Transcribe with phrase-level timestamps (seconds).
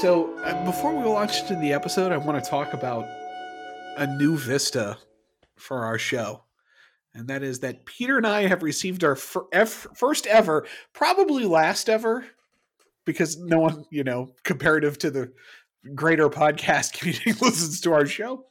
[0.00, 3.06] So uh, before we launch into the episode, I want to talk about
[3.96, 4.98] a new vista
[5.56, 6.42] for our show.
[7.14, 9.46] And that is that Peter and I have received our fir-
[9.94, 12.26] first ever, probably last ever,
[13.06, 15.32] because no one, you know, comparative to the
[15.94, 18.46] greater podcast community listens to our show,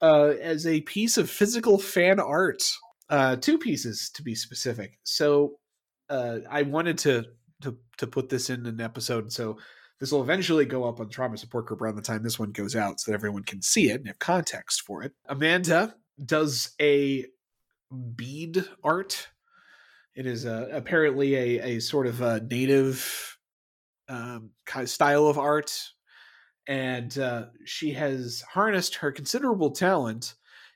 [0.00, 2.62] uh, as a piece of physical fan art.
[3.10, 4.98] Uh, two pieces to be specific.
[5.04, 5.58] So
[6.08, 7.24] uh, I wanted to
[7.62, 9.32] to to put this in an episode.
[9.32, 9.58] So
[10.00, 12.76] this will eventually go up on Trauma Support Group around the time this one goes
[12.76, 15.12] out, so that everyone can see it and have context for it.
[15.26, 17.26] Amanda does a
[18.14, 19.28] bead art.
[20.14, 23.38] It is a, apparently a, a sort of a native
[24.08, 25.72] um, kind of style of art,
[26.66, 30.34] and uh, she has harnessed her considerable talent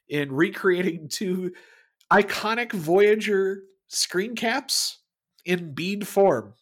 [0.09, 1.53] in recreating two
[2.11, 4.99] iconic Voyager screen caps
[5.45, 6.55] in bead form.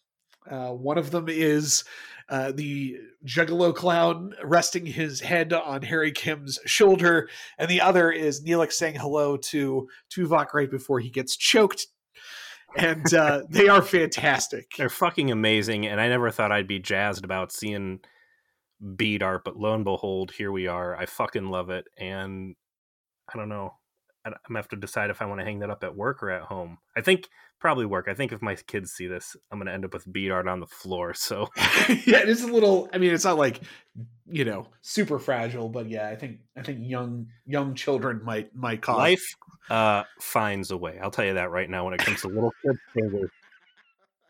[0.49, 1.83] Uh, one of them is
[2.31, 7.29] uh, the Juggalo clown resting his head on Harry Kim's shoulder,
[7.59, 11.87] and the other is Neelix saying hello to Tuvok right before he gets choked.
[12.77, 14.71] And uh, they are fantastic.
[14.77, 17.99] They're fucking amazing, and I never thought I'd be jazzed about seeing
[18.95, 20.95] bead art, but lo and behold, here we are.
[20.95, 22.55] I fucking love it, and
[23.31, 23.73] I don't know.
[24.23, 26.29] I'm gonna have to decide if I want to hang that up at work or
[26.29, 26.77] at home.
[26.95, 27.27] I think
[27.61, 28.07] probably work.
[28.09, 30.59] I think if my kids see this, I'm gonna end up with bead art on
[30.59, 31.13] the floor.
[31.13, 32.89] So yeah, it is a little.
[32.91, 33.61] I mean, it's not like
[34.25, 38.81] you know super fragile, but yeah, I think I think young young children might might
[38.81, 39.35] cause life
[39.69, 40.99] uh, finds a way.
[41.01, 41.85] I'll tell you that right now.
[41.85, 43.31] When it comes to little kids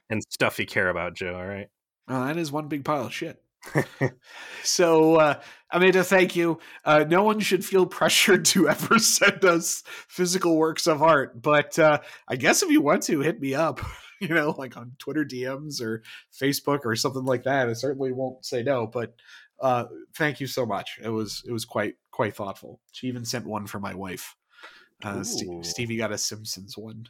[0.09, 1.35] and stuff you care about, Joe.
[1.35, 1.69] All right.
[2.07, 3.41] Well, that is one big pile of shit.
[4.63, 5.39] so uh
[5.71, 6.59] amanda thank you.
[6.83, 11.77] Uh no one should feel pressured to ever send us physical works of art but
[11.77, 13.79] uh i guess if you want to hit me up
[14.19, 16.01] you know like on twitter dms or
[16.33, 17.69] facebook or something like that.
[17.69, 19.13] I certainly won't say no but
[19.59, 19.85] uh
[20.15, 20.99] thank you so much.
[21.03, 22.79] It was it was quite quite thoughtful.
[22.91, 24.35] She even sent one for my wife.
[25.03, 27.05] Uh St- stevie got a simpsons one.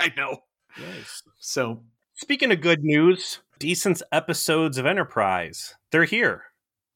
[0.00, 0.38] I know.
[0.76, 1.22] Nice.
[1.38, 1.84] so
[2.16, 5.74] Speaking of good news, decent episodes of Enterprise.
[5.90, 6.44] They're here.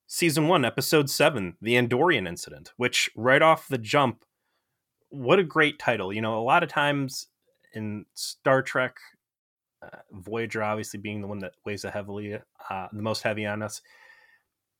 [0.06, 4.24] Season 1, Episode 7, The Andorian Incident, which right off the jump,
[5.10, 6.12] what a great title.
[6.12, 7.26] You know, a lot of times
[7.74, 8.96] in Star Trek,
[9.82, 12.38] uh, Voyager obviously being the one that weighs the heavily,
[12.70, 13.82] uh, the most heavy on us,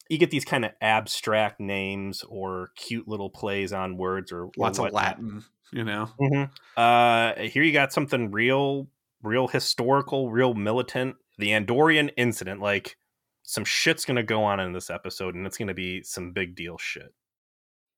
[0.09, 4.51] you get these kind of abstract names or cute little plays on words or, or
[4.57, 6.51] lots of latin you know Mhm.
[6.77, 8.89] Uh, here you got something real,
[9.23, 11.17] real historical, real militant.
[11.39, 12.97] The Andorian incident, like
[13.43, 16.79] some shit's gonna go on in this episode, and it's gonna be some big deal
[16.79, 17.15] shit.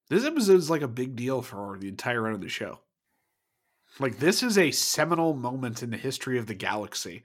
[0.08, 2.80] This episode is like a big deal for the entire run of the show.
[3.98, 7.24] Like this is a seminal moment in the history of the galaxy.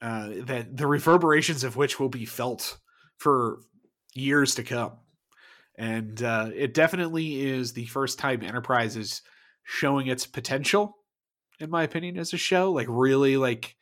[0.00, 2.78] Uh, that the reverberations of which will be felt
[3.16, 3.58] for
[4.14, 4.92] years to come.
[5.76, 9.22] And uh, it definitely is the first time Enterprise is
[9.64, 10.96] showing its potential,
[11.58, 12.70] in my opinion, as a show.
[12.70, 13.76] Like really, like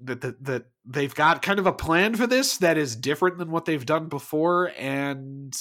[0.00, 3.50] that that that they've got kind of a plan for this that is different than
[3.50, 5.56] what they've done before, and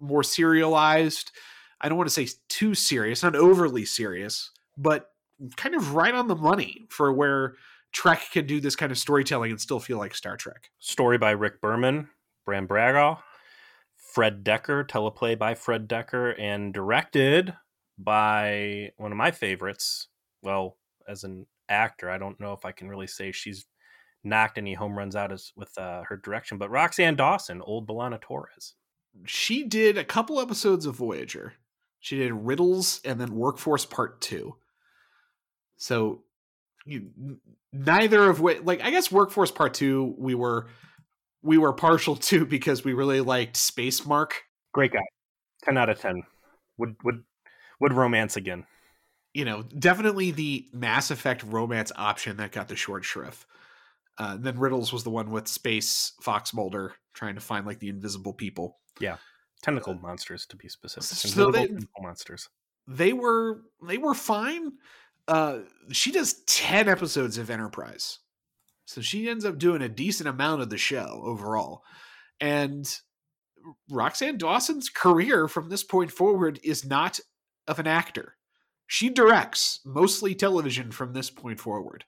[0.00, 1.32] more serialized.
[1.80, 5.10] I don't want to say too serious, not overly serious, but
[5.56, 7.54] kind of right on the money for where
[7.92, 10.70] Trek can do this kind of storytelling and still feel like Star Trek.
[10.78, 12.08] Story by Rick Berman,
[12.44, 13.18] Brannon Braga,
[13.96, 17.54] Fred Dekker, teleplay by Fred Dekker, and directed
[17.98, 20.08] by one of my favorites.
[20.42, 20.76] Well,
[21.08, 23.66] as an actor, I don't know if I can really say she's
[24.24, 28.20] knocked any home runs out as with uh, her direction, but Roxann Dawson, old B'Elanna
[28.20, 28.74] Torres.
[29.24, 31.54] She did a couple episodes of Voyager.
[32.00, 34.54] She did Riddles and then Workforce Part 2.
[35.76, 36.22] So
[36.84, 37.10] you,
[37.72, 40.68] neither of which like I guess Workforce Part 2 we were
[41.42, 44.42] we were partial to because we really liked Space Mark
[44.76, 45.06] Great guy,
[45.62, 46.22] ten out of ten.
[46.76, 47.24] Would would
[47.80, 48.66] would romance again.
[49.36, 53.46] You know, definitely the Mass Effect romance option that got the short shrift.
[54.16, 57.90] Uh, then Riddles was the one with Space Fox Mulder trying to find like the
[57.90, 58.78] invisible people.
[58.98, 59.18] Yeah,
[59.62, 61.04] tentacle monsters, to be specific.
[61.04, 61.68] so they-
[62.00, 62.48] monsters.
[62.88, 64.72] They were they were fine.
[65.28, 65.58] Uh,
[65.92, 68.20] she does ten episodes of Enterprise,
[68.86, 71.82] so she ends up doing a decent amount of the show overall.
[72.40, 72.88] And
[73.92, 77.20] Roxann Dawson's career from this point forward is not
[77.68, 78.36] of an actor.
[78.86, 82.04] She directs mostly television from this point forward.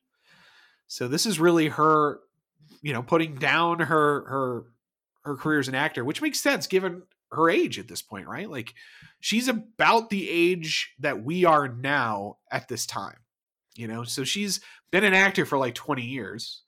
[0.86, 2.20] So this is really her
[2.82, 4.64] you know, putting down her her
[5.22, 7.02] her career as an actor, which makes sense given
[7.32, 8.48] her age at this point, right?
[8.48, 8.75] Like
[9.20, 13.19] she's about the age that we are now at this time.
[13.76, 14.60] You know, so she's
[14.90, 16.62] been an actor for like 20 years.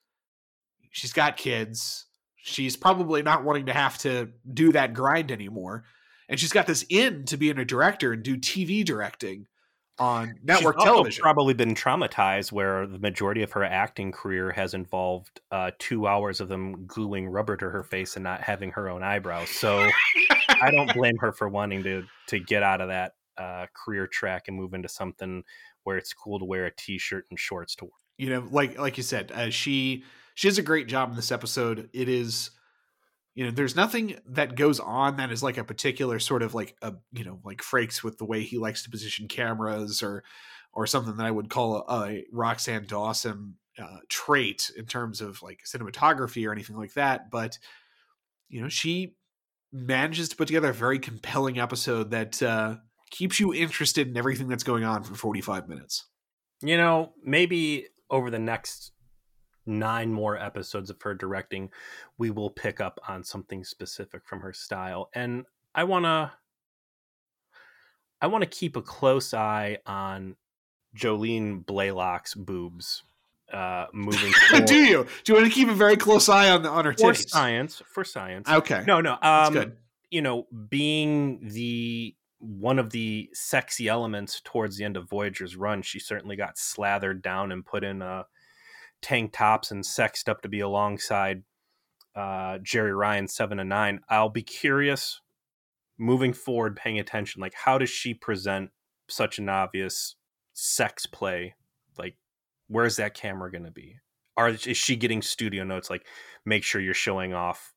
[0.90, 2.06] She's got kids.
[2.36, 5.84] She's probably not wanting to have to do that grind anymore.
[6.28, 9.46] And she's got this in to being a director and do TV directing
[10.00, 11.22] on network She's television.
[11.22, 16.40] Probably been traumatized, where the majority of her acting career has involved uh, two hours
[16.40, 19.50] of them gluing rubber to her face and not having her own eyebrows.
[19.50, 19.88] So
[20.60, 24.48] I don't blame her for wanting to to get out of that uh, career track
[24.48, 25.44] and move into something
[25.84, 27.92] where it's cool to wear a t-shirt and shorts to work.
[28.18, 30.04] You know, like like you said, uh, she
[30.34, 31.90] she does a great job in this episode.
[31.92, 32.50] It is
[33.34, 36.76] you know there's nothing that goes on that is like a particular sort of like
[36.82, 40.24] a you know like Frakes with the way he likes to position cameras or
[40.72, 45.42] or something that I would call a, a Roxann Dawson uh, trait in terms of
[45.42, 47.30] like cinematography or anything like that.
[47.30, 47.58] But
[48.48, 49.14] you know she
[49.72, 52.76] manages to put together a very compelling episode that uh,
[53.10, 56.06] keeps you interested in everything that's going on for 45 minutes.
[56.62, 58.92] You know, maybe over the next
[59.66, 61.70] nine more episodes of her directing,
[62.18, 65.10] we will pick up on something specific from her style.
[65.14, 66.32] And I want to
[68.22, 70.36] I want to keep a close eye on
[70.96, 73.02] Jolene Blalock's boobs
[73.52, 74.32] uh moving
[74.64, 75.06] do you?
[75.24, 77.28] Do you want to keep a very close eye on the on her for titties?
[77.28, 78.48] science for science.
[78.48, 78.84] Okay.
[78.86, 79.76] No no that's um good.
[80.10, 85.82] you know being the one of the sexy elements towards the end of voyager's run
[85.82, 88.22] she certainly got slathered down and put in uh
[89.02, 91.42] tank tops and sexed up to be alongside
[92.14, 94.00] uh, Jeri Ryan seven and nine.
[94.08, 95.20] I'll be curious
[95.98, 97.40] moving forward, paying attention.
[97.40, 98.70] Like, how does she present
[99.08, 100.16] such an obvious
[100.54, 101.54] sex play?
[101.98, 102.16] Like,
[102.68, 103.96] where's that camera going to be?
[104.36, 105.90] Are is she getting studio notes?
[105.90, 106.06] Like,
[106.44, 107.74] make sure you're showing off.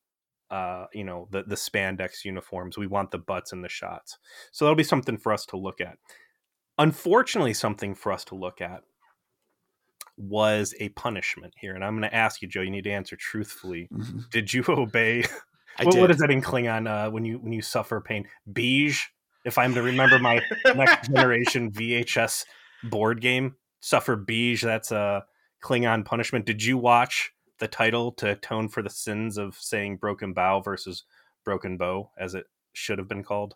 [0.52, 2.78] Uh, you know the the spandex uniforms.
[2.78, 4.20] We want the butts in the shots,
[4.52, 5.98] so that'll be something for us to look at.
[6.78, 8.82] Unfortunately, something for us to look at
[10.18, 11.74] was a punishment here.
[11.74, 12.62] And I'm going to ask you, Joe.
[12.62, 13.90] You need to answer truthfully.
[13.94, 14.20] Mm-hmm.
[14.32, 15.24] Did you obey?
[15.82, 16.88] What, is that in Klingon?
[16.88, 19.02] Uh, when you when you suffer pain, beige.
[19.46, 20.42] If I'm to remember my
[20.74, 22.46] next generation VHS
[22.84, 24.64] board game, suffer beige.
[24.64, 25.26] That's a
[25.64, 26.46] Klingon punishment.
[26.46, 31.04] Did you watch the title to atone for the sins of saying broken bow versus
[31.44, 33.56] broken bow, as it should have been called?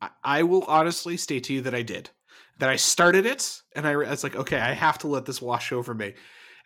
[0.00, 2.10] I, I will honestly state to you that I did.
[2.58, 5.42] That I started it, and I, I was like, okay, I have to let this
[5.42, 6.14] wash over me.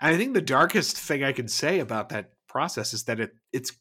[0.00, 3.32] And I think the darkest thing I can say about that process is that it
[3.52, 3.72] it's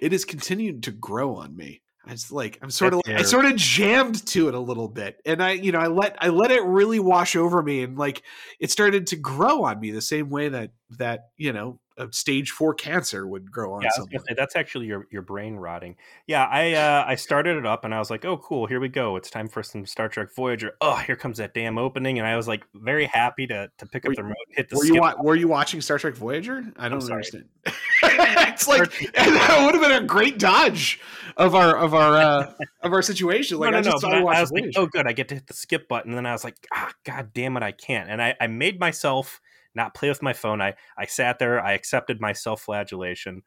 [0.00, 1.82] it has continued to grow on me.
[2.04, 4.88] I just like I'm sort of That I sort of jammed to it a little
[4.88, 7.96] bit, and I you know I let I let it really wash over me, and
[7.96, 8.22] like
[8.58, 12.50] it started to grow on me the same way that that you know a stage
[12.50, 14.10] four cancer would grow on Yeah, I was someone.
[14.12, 15.96] gonna say that's actually your your brain rotting.
[16.26, 18.88] Yeah, I uh, I started it up and I was like, oh cool, here we
[18.88, 19.16] go.
[19.16, 20.72] It's time for some Star Trek Voyager.
[20.80, 24.04] Oh, here comes that damn opening, and I was like very happy to to pick
[24.04, 26.64] up Were the remote, hit the Were you wa- were you watching Star Trek Voyager?
[26.76, 27.44] I don't understand.
[28.02, 31.00] it's like that would have been a great dodge
[31.36, 33.58] of our of our uh, of our situation.
[33.58, 35.06] Like no, no, I just But I, I was like, oh, good.
[35.06, 36.12] I get to hit the skip button.
[36.12, 38.10] And then I was like, ah, god damn it, I can't.
[38.10, 39.40] And I, I made myself
[39.74, 40.60] not play with my phone.
[40.60, 41.60] I, I sat there.
[41.64, 43.42] I accepted my self-flagellation,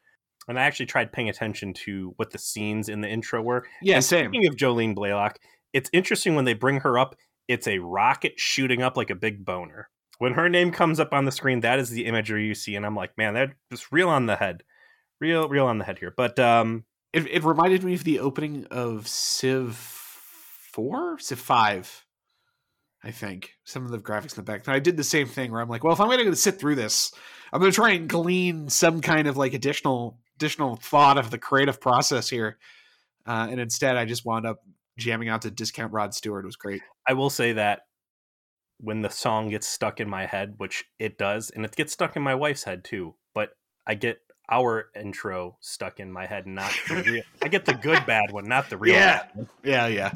[0.47, 3.67] and I actually tried paying attention to what the scenes in the intro were.
[3.81, 4.31] yeah, And same.
[4.31, 5.35] Speaking of Jolene Blalock,
[5.73, 7.15] it's interesting when they bring her up.
[7.47, 9.89] It's a rocket shooting up like a big boner.
[10.17, 12.85] When her name comes up on the screen, that is the imagery you see, and
[12.85, 14.63] I'm like, man, that just real on the head,
[15.19, 16.13] real, real on the head here.
[16.15, 22.04] But um, It, it reminded me of the opening of Civ four, Civ five.
[23.05, 24.65] I think some of the graphics in the back.
[24.65, 26.59] And I did the same thing where I'm like, well, if I'm going to sit
[26.59, 27.13] through this,
[27.53, 31.37] I'm going to try and glean some kind of like additional additional thought of the
[31.37, 32.57] creative process here.
[33.27, 34.57] Uh, and instead, I just wound up
[34.97, 36.43] jamming out to Discount Rod Stewart.
[36.43, 36.81] It was great.
[37.07, 37.81] I will say that
[38.79, 42.15] when the song gets stuck in my head, which it does, and it gets stuck
[42.15, 43.51] in my wife's head too, but
[43.87, 44.17] I get
[44.49, 47.23] our intro stuck in my head, not the real.
[47.41, 48.95] I get the good bad one, not the real.
[48.95, 49.23] Yeah.
[49.63, 50.11] Yeah, yeah.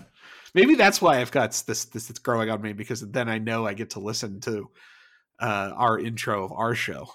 [0.54, 3.66] Maybe that's why I've got this this that's growing on me because then I know
[3.66, 4.70] I get to listen to
[5.40, 7.10] uh, our intro of our show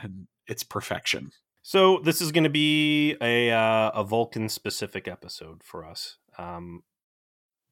[0.00, 1.30] and it's perfection.
[1.62, 6.18] So this is going to be a uh, a Vulcan specific episode for us.
[6.38, 6.82] Um,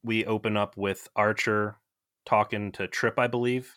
[0.03, 1.77] we open up with Archer
[2.25, 3.73] talking to Trip, I believe.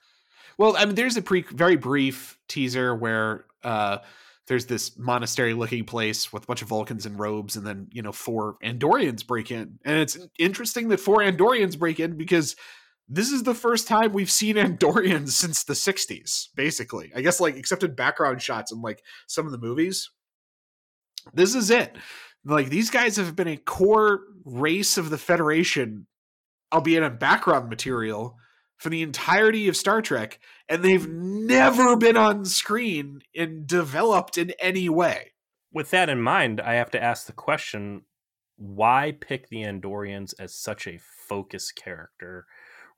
[0.59, 3.99] Well, I mean, there's a pre very brief teaser where uh,
[4.49, 8.02] there's this monastery looking place with a bunch of Vulcans in robes, and then you
[8.02, 12.57] know four Andorians break in, and it's interesting that four Andorians break in because
[13.09, 17.12] this is the first time we've seen Andorians since the '60s, basically.
[17.14, 20.11] I guess like except in background shots and like some of the movies.
[21.35, 21.97] This is it.
[22.45, 26.07] Like these guys have been a core race of the Federation,
[26.73, 28.37] albeit in background material
[28.79, 34.53] for the entirety of Star Trek, and they've never been on screen and developed in
[34.61, 35.33] any way.
[35.73, 38.03] With that in mind, I have to ask the question
[38.57, 42.47] why pick the Andorians as such a focus character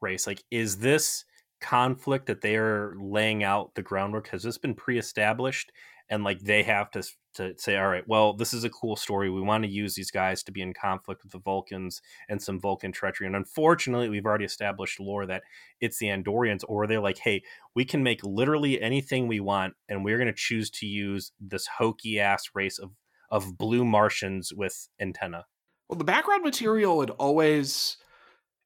[0.00, 0.26] race?
[0.26, 1.24] Like, is this
[1.60, 4.28] conflict that they are laying out the groundwork?
[4.28, 5.72] Has this been pre established?
[6.10, 7.02] And like they have to
[7.34, 9.30] to say, all right, well, this is a cool story.
[9.30, 12.60] We want to use these guys to be in conflict with the Vulcans and some
[12.60, 13.28] Vulcan treachery.
[13.28, 15.44] And unfortunately, we've already established lore that
[15.80, 17.42] it's the Andorians, or they're like, hey,
[17.76, 21.68] we can make literally anything we want, and we're going to choose to use this
[21.78, 22.90] hokey ass race of
[23.30, 25.46] of blue Martians with antenna.
[25.88, 27.96] Well, the background material had always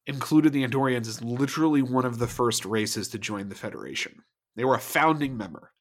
[0.06, 4.22] included the Andorians as literally one of the first races to join the Federation.
[4.56, 5.72] They were a founding member.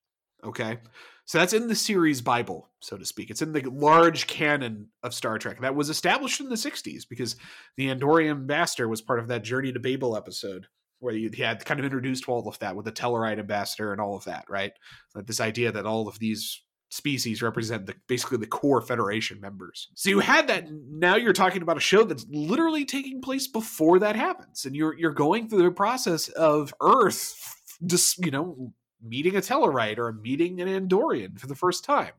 [0.43, 0.79] Okay.
[1.25, 3.30] So that's in the series Bible, so to speak.
[3.30, 7.38] It's in the large canon of Star Trek that was established in the 60s because
[7.77, 10.68] the Andorian ambassador was part of that Journey to Babel episode
[11.00, 14.15] where you had kind of introduced all of that with the Tellarite ambassador and all
[14.15, 14.72] of that, right?
[15.13, 16.62] Like this idea that all of these
[16.94, 19.89] species represent the, basically the core Federation members.
[19.96, 20.68] So you had that.
[20.72, 24.98] Now you're talking about a show that's literally taking place before that happens, and you're
[24.98, 27.36] you're going through the process of Earth,
[27.86, 32.13] just you know, meeting a Tellarite or meeting an Andorian for the first time.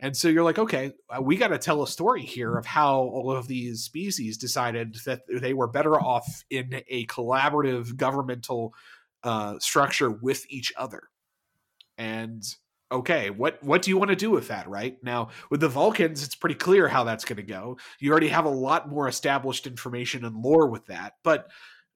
[0.00, 2.98] And so you're like, okay, uh, we got to tell a story here of how
[2.98, 8.74] all of these species decided that they were better off in a collaborative governmental
[9.24, 11.02] uh, structure with each other.
[11.96, 12.44] And
[12.92, 14.68] okay, what what do you want to do with that?
[14.68, 17.76] Right now, with the Vulcans, it's pretty clear how that's going to go.
[17.98, 21.50] You already have a lot more established information and lore with that, but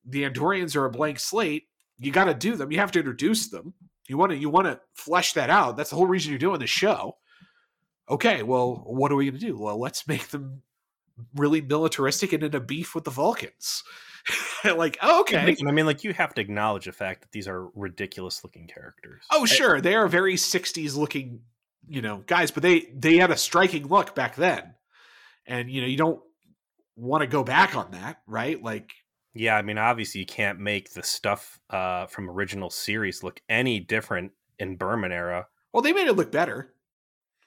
[0.04, 1.68] the Andorians are a blank slate.
[1.98, 2.72] You got to do them.
[2.72, 3.74] You have to introduce them.
[4.12, 5.78] You want to you want to flesh that out.
[5.78, 7.16] That's the whole reason you're doing the show.
[8.10, 9.58] Okay, well, what are we going to do?
[9.58, 10.60] Well, let's make them
[11.34, 13.82] really militaristic and in a beef with the Vulcans.
[14.76, 15.56] like, oh, okay.
[15.66, 19.22] I mean, like you have to acknowledge the fact that these are ridiculous looking characters.
[19.30, 21.40] Oh, sure, they are very '60s looking,
[21.88, 24.74] you know, guys, but they they had a striking look back then,
[25.46, 26.20] and you know, you don't
[26.96, 28.62] want to go back on that, right?
[28.62, 28.92] Like,
[29.34, 33.80] yeah, I mean, obviously you can't make the stuff uh, from original series look any
[33.80, 35.46] different in Berman era.
[35.72, 36.74] Well, they made it look better.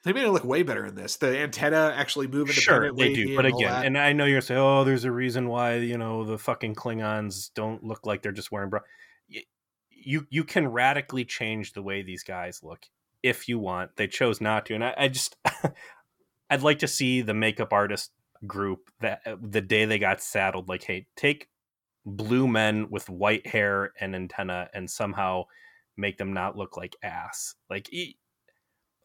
[0.02, 1.16] They made it look way better in this.
[1.16, 3.06] The antenna actually move independently.
[3.06, 3.36] Sure, they do.
[3.36, 6.38] But again, and I know you're saying, "Oh, there's a reason why you know the
[6.38, 8.80] fucking Klingons don't look like they're just wearing bra."
[9.90, 12.86] You you can radically change the way these guys look
[13.24, 13.96] if you want.
[13.96, 15.36] They chose not to, and I, I just
[16.50, 18.12] I'd like to see the makeup artist
[18.46, 21.48] group that the day they got saddled, like, hey, take
[22.06, 25.44] blue men with white hair and antenna and somehow
[25.96, 27.54] make them not look like ass.
[27.68, 27.92] Like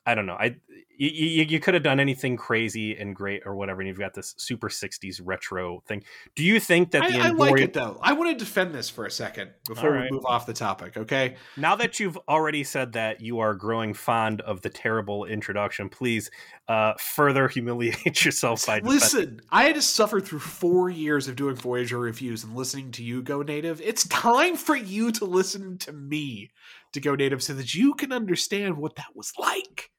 [0.05, 0.37] I don't know.
[0.39, 0.55] I
[1.01, 4.35] you, you could have done anything crazy and great or whatever, and you've got this
[4.37, 6.03] super '60s retro thing.
[6.35, 7.99] Do you think that the I, I like it though?
[8.03, 10.03] I want to defend this for a second before right.
[10.03, 10.97] we move off the topic.
[10.97, 11.37] Okay.
[11.57, 16.29] Now that you've already said that you are growing fond of the terrible introduction, please
[16.67, 19.41] uh, further humiliate yourself by listen.
[19.49, 23.23] I had to suffer through four years of doing Voyager reviews and listening to you
[23.23, 23.81] go native.
[23.81, 26.51] It's time for you to listen to me
[26.93, 29.91] to go native so that you can understand what that was like.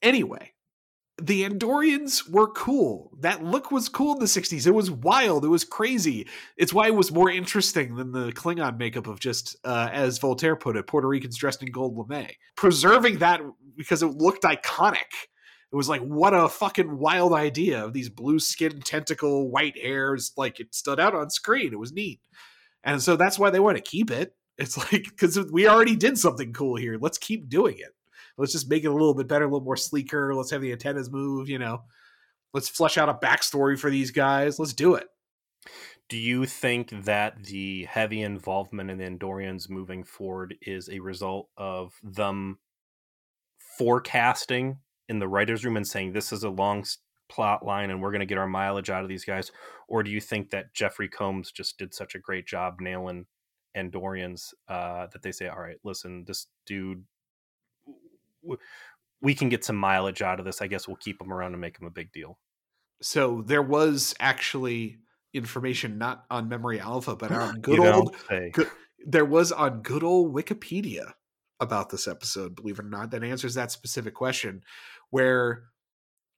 [0.00, 0.52] Anyway,
[1.20, 3.10] the Andorians were cool.
[3.20, 4.66] That look was cool in the 60s.
[4.66, 5.44] It was wild.
[5.44, 6.26] It was crazy.
[6.56, 10.56] It's why it was more interesting than the Klingon makeup of just, uh, as Voltaire
[10.56, 12.28] put it, Puerto Ricans dressed in gold lame.
[12.56, 13.40] Preserving that
[13.76, 14.96] because it looked iconic.
[15.70, 20.32] It was like, what a fucking wild idea of these blue skin, tentacle, white hairs.
[20.36, 21.72] Like it stood out on screen.
[21.72, 22.20] It was neat.
[22.84, 24.34] And so that's why they want to keep it.
[24.58, 26.98] It's like because we already did something cool here.
[27.00, 27.94] Let's keep doing it.
[28.38, 30.34] Let's just make it a little bit better, a little more sleeker.
[30.34, 31.48] Let's have the antennas move.
[31.48, 31.82] You know,
[32.54, 34.58] let's flesh out a backstory for these guys.
[34.58, 35.08] Let's do it.
[36.08, 41.48] Do you think that the heavy involvement in the Andorians moving forward is a result
[41.56, 42.58] of them
[43.78, 44.78] forecasting
[45.08, 46.84] in the writers' room and saying this is a long
[47.28, 49.50] plot line and we're going to get our mileage out of these guys?
[49.88, 53.26] Or do you think that Jeffrey Combs just did such a great job nailing
[53.76, 57.04] Andorians uh, that they say, all right, listen, this dude,
[59.20, 60.60] we can get some mileage out of this.
[60.60, 62.38] I guess we'll keep him around and make him a big deal.
[63.00, 64.98] So there was actually
[65.34, 68.14] information not on Memory Alpha, but on good old.
[68.28, 68.70] Good,
[69.04, 71.12] there was on good old Wikipedia
[71.60, 74.62] about this episode, believe it or not, that answers that specific question,
[75.10, 75.64] where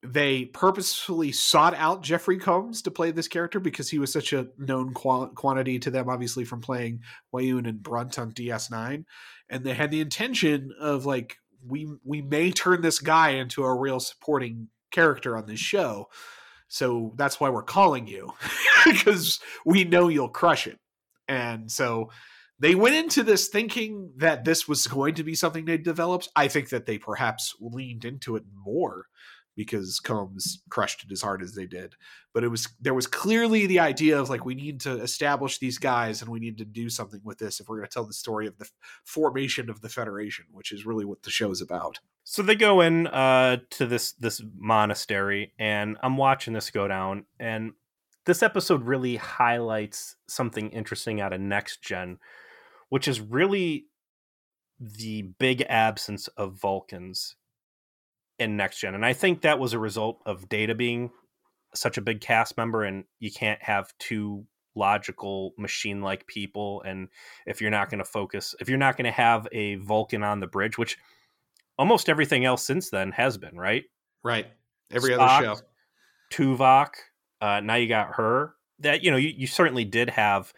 [0.04, 4.48] they purposefully sought out Jeffrey Combs to play this character because he was such a
[4.58, 7.00] known qual- quantity to them, obviously from playing
[7.34, 9.04] Weyoun and Brunt on DS9,
[9.48, 13.74] and they had the intention of like we we may turn this guy into a
[13.74, 16.08] real supporting character on this show.
[16.68, 18.32] So that's why we're calling you
[18.84, 20.78] because we know you'll crush it.
[21.28, 22.10] And so
[22.58, 26.28] they went into this thinking that this was going to be something they developed.
[26.36, 29.06] I think that they perhaps leaned into it more
[29.56, 31.94] because Combs crushed it as hard as they did.
[32.32, 35.78] But it was there was clearly the idea of like we need to establish these
[35.78, 38.12] guys and we need to do something with this if we're going to tell the
[38.12, 38.68] story of the
[39.04, 42.00] formation of the Federation, which is really what the show is about.
[42.24, 47.26] So they go in uh, to this this monastery, and I'm watching this go down,
[47.38, 47.72] and
[48.26, 52.18] this episode really highlights something interesting out of next gen,
[52.88, 53.86] which is really
[54.80, 57.36] the big absence of Vulcans
[58.38, 58.94] in next gen.
[58.94, 61.10] And I think that was a result of Data being
[61.74, 64.44] such a big cast member and you can't have two
[64.76, 67.08] logical machine like people and
[67.46, 70.40] if you're not going to focus if you're not going to have a Vulcan on
[70.40, 70.98] the bridge, which
[71.78, 73.84] almost everything else since then has been, right?
[74.22, 74.46] Right.
[74.92, 75.60] Every Spock, other show.
[76.32, 76.90] Tuvok,
[77.40, 78.54] uh, now you got her.
[78.80, 80.52] That you know, you, you certainly did have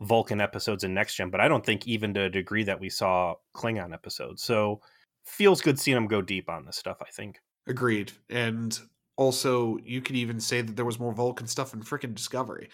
[0.00, 2.88] Vulcan episodes in Next Gen, but I don't think even to a degree that we
[2.88, 4.42] saw Klingon episodes.
[4.42, 4.80] So
[5.26, 6.98] feels good seeing him go deep on this stuff.
[7.00, 7.40] I think.
[7.66, 8.12] Agreed.
[8.30, 8.78] And
[9.16, 12.68] also, you could even say that there was more Vulcan stuff in freaking Discovery.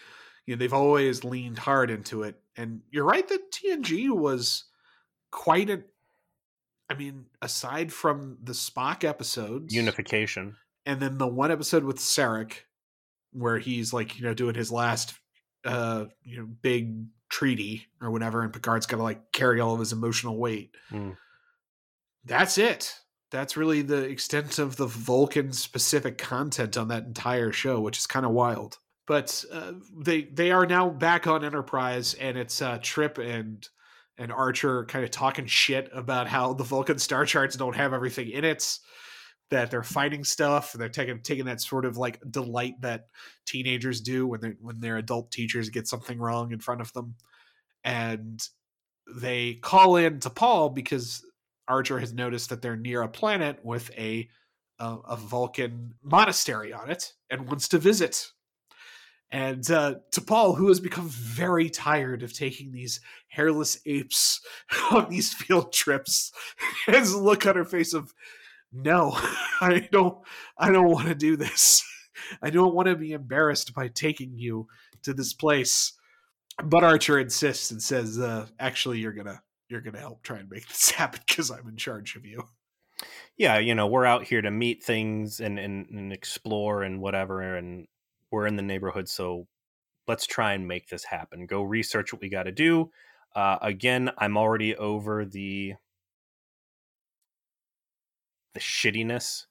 [0.45, 4.65] You know, they've always leaned hard into it, and you're right that TNG was
[5.31, 5.83] quite a.
[6.89, 12.53] I mean, aside from the Spock episodes, unification, and then the one episode with Sarek,
[13.31, 15.13] where he's like, you know, doing his last,
[15.63, 19.79] uh, you know, big treaty or whatever, and Picard's got to like carry all of
[19.79, 20.75] his emotional weight.
[20.91, 21.15] Mm.
[22.25, 22.95] That's it.
[23.31, 28.05] That's really the extent of the Vulcan specific content on that entire show, which is
[28.05, 28.77] kind of wild.
[29.07, 33.67] But uh, they they are now back on Enterprise, and it's uh, Trip and
[34.17, 38.29] and Archer kind of talking shit about how the Vulcan star charts don't have everything
[38.29, 38.77] in it
[39.49, 43.07] that they're fighting stuff and they're taking taking that sort of like delight that
[43.45, 47.15] teenagers do when they when their adult teachers get something wrong in front of them
[47.83, 48.47] and
[49.15, 51.23] they call in to Paul because
[51.67, 54.29] Archer has noticed that they're near a planet with a
[54.79, 58.31] a, a Vulcan monastery on it and wants to visit.
[59.31, 59.95] And uh,
[60.27, 64.41] Paul, who has become very tired of taking these hairless apes
[64.91, 66.31] on these field trips,
[66.85, 68.13] has a look on her face of,
[68.71, 69.11] "No,
[69.61, 70.19] I don't.
[70.57, 71.83] I don't want to do this.
[72.43, 74.67] I don't want to be embarrassed by taking you
[75.01, 75.93] to this place."
[76.63, 80.49] But Archer insists and says, uh, "Actually, you're gonna you're going to help try and
[80.49, 82.45] make this happen because I'm in charge of you.
[83.37, 87.55] Yeah, you know, we're out here to meet things and, and, and explore and whatever,
[87.55, 87.87] and
[88.31, 89.47] we're in the neighborhood, so
[90.07, 91.45] let's try and make this happen.
[91.45, 92.91] Go research what we got to do.
[93.35, 95.73] Uh, again, I'm already over the
[98.53, 99.45] the shittiness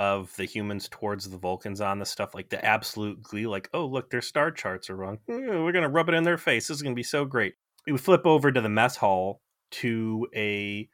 [0.00, 3.86] of the humans towards the Vulcans on the stuff, like the absolute glee, like, oh
[3.86, 5.18] look, their star charts are wrong.
[5.28, 6.66] We're gonna rub it in their face.
[6.66, 7.54] This is gonna be so great.
[7.86, 9.40] We flip over to the mess hall
[9.70, 10.88] to a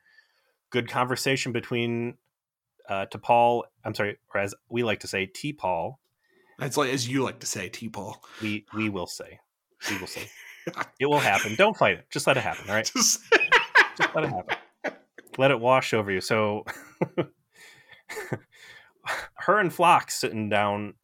[0.71, 2.17] good conversation between
[2.89, 3.65] uh, to Paul.
[3.85, 6.01] I'm sorry, or as we like to say, T Paul.
[6.59, 8.23] That's like as you like to say, T Paul.
[8.41, 9.41] We we will say,
[9.91, 10.29] we will say,
[11.01, 11.55] it will happen.
[11.55, 12.07] Don't fight it.
[12.11, 12.69] Just let it happen.
[12.69, 12.91] All right.
[12.95, 13.23] Just,
[13.97, 14.57] Just let it happen.
[15.39, 16.23] Let it wash over you.
[16.23, 16.65] So,
[19.35, 20.95] her and Phlox sitting down,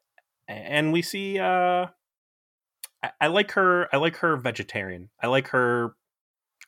[0.49, 1.39] and we see.
[1.39, 1.89] uh
[3.03, 3.95] I, I like her.
[3.95, 5.11] I like her vegetarian.
[5.23, 5.95] I like her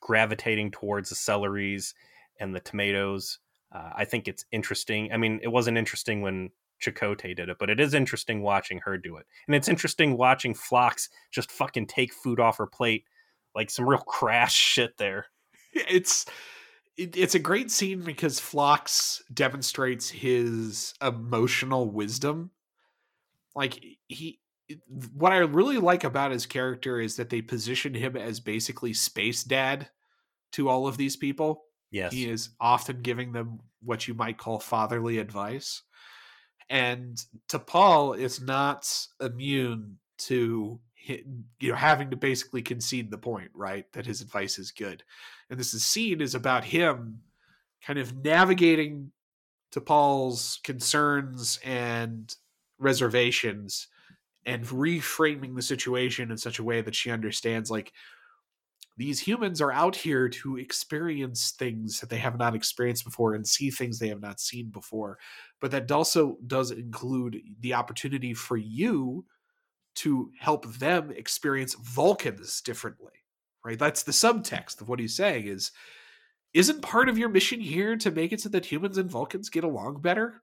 [0.04, 1.94] gravitating towards the celeries
[2.38, 3.38] and the tomatoes.
[3.74, 5.10] Uh, I think it's interesting.
[5.12, 6.50] I mean, it wasn't interesting when
[6.84, 9.26] Chakotay did it, but it is interesting watching her do it.
[9.48, 13.04] And it's interesting watching Phlox just fucking take food off her plate,
[13.54, 15.26] like some real crash shit there.
[15.72, 16.26] It's
[16.96, 22.50] it, it's a great scene because Phlox demonstrates his emotional wisdom.
[23.56, 24.38] Like he
[24.88, 29.42] what I really like about his character is that they position him as basically space
[29.44, 29.88] dad
[30.54, 31.64] to all of these people.
[31.90, 32.12] Yes.
[32.12, 35.82] He is often giving them what you might call fatherly advice.
[36.70, 38.88] And to Paul is not
[39.20, 43.84] immune to you know having to basically concede the point, right?
[43.92, 45.04] That his advice is good.
[45.50, 47.20] And this scene is about him
[47.84, 49.12] kind of navigating
[49.72, 52.34] to Paul's concerns and
[52.78, 53.88] reservations
[54.46, 57.92] and reframing the situation in such a way that she understands like
[58.96, 63.46] these humans are out here to experience things that they have not experienced before and
[63.46, 65.18] see things they have not seen before
[65.60, 69.24] but that also does include the opportunity for you
[69.94, 73.12] to help them experience vulcans differently
[73.64, 75.72] right that's the subtext of what he's saying is
[76.52, 79.64] isn't part of your mission here to make it so that humans and vulcans get
[79.64, 80.42] along better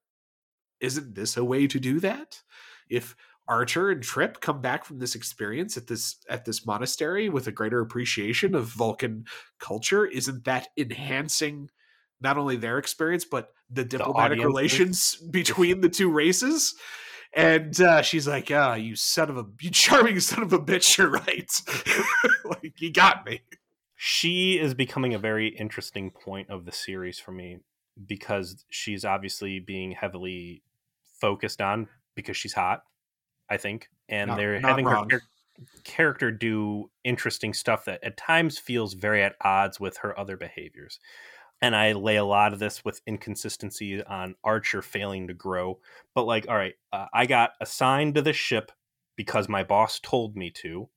[0.81, 2.41] isn't this a way to do that?
[2.89, 3.15] If
[3.51, 7.51] Archer and Trip come back from this experience at this at this monastery with a
[7.51, 9.25] greater appreciation of Vulcan
[9.59, 11.69] culture, isn't that enhancing
[12.21, 14.45] not only their experience but the diplomatic audience's.
[14.45, 16.73] relations between the two races?
[17.33, 20.97] And uh, she's like, "Ah, you son of a, you charming son of a bitch,
[20.97, 21.51] you're right.
[22.45, 23.41] like you got me."
[24.03, 27.59] she is becoming a very interesting point of the series for me
[28.07, 30.63] because she's obviously being heavily
[31.19, 32.81] focused on because she's hot,
[33.51, 35.09] I think, and Not- they're not having her wrong.
[35.09, 35.21] char-
[35.83, 40.99] character do interesting stuff that at times feels very at odds with her other behaviors.
[41.61, 45.79] And I lay a lot of this with inconsistency on Archer failing to grow.
[46.15, 48.71] But like, all right, uh, I got assigned to this ship
[49.15, 50.89] because my boss told me to,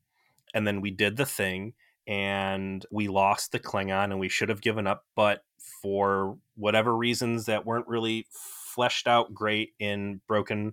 [0.54, 1.74] and then we did the thing,
[2.06, 5.04] and we lost the Klingon, and we should have given up.
[5.14, 5.44] But
[5.82, 10.72] for whatever reasons that weren't really fleshed out great in Broken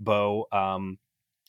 [0.00, 0.98] Bow, um,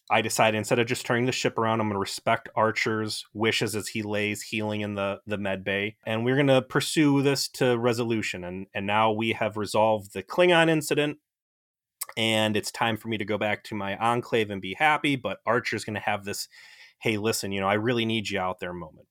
[0.10, 3.76] I decided instead of just turning the ship around, I'm going to respect Archer's wishes
[3.76, 7.50] as he lays healing in the the med bay, and we're going to pursue this
[7.50, 8.44] to resolution.
[8.44, 11.18] And and now we have resolved the Klingon incident,
[12.16, 15.18] and it's time for me to go back to my enclave and be happy.
[15.18, 16.48] But Archer's going to have this,
[17.00, 19.08] hey, listen, you know, I really need you out there moment.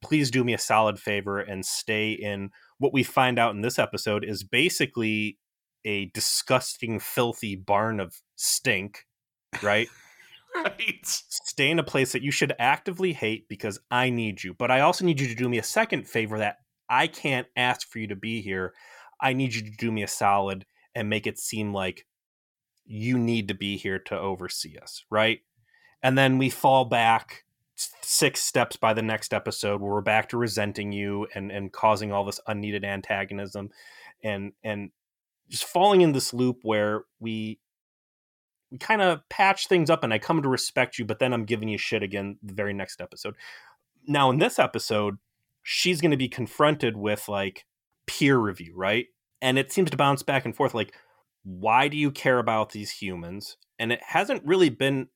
[0.00, 3.78] Please do me a solid favor and stay in what we find out in this
[3.78, 5.38] episode is basically
[5.84, 9.06] a disgusting, filthy barn of stink,
[9.62, 9.88] right?
[10.64, 11.06] Right.
[11.06, 14.52] stay in a place that you should actively hate because I need you.
[14.52, 16.58] But I also need you to do me a second favor that
[16.88, 18.74] I can't ask for you to be here.
[19.20, 22.06] I need you to do me a solid and make it seem like
[22.84, 25.40] you need to be here to oversee us, right?
[26.02, 27.44] And then we fall back
[28.02, 32.12] six steps by the next episode where we're back to resenting you and and causing
[32.12, 33.70] all this unneeded antagonism
[34.22, 34.90] and and
[35.48, 37.58] just falling in this loop where we
[38.70, 41.44] we kind of patch things up and I come to respect you, but then I'm
[41.44, 43.34] giving you shit again the very next episode.
[44.06, 45.18] Now, in this episode,
[45.62, 47.66] she's going to be confronted with like
[48.06, 49.06] peer review, right?
[49.42, 50.94] And it seems to bounce back and forth like,
[51.42, 53.56] why do you care about these humans?
[53.78, 55.08] And it hasn't really been,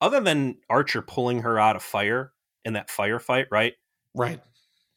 [0.00, 2.32] other than Archer pulling her out of fire
[2.64, 3.74] in that firefight, right?
[4.14, 4.40] Right.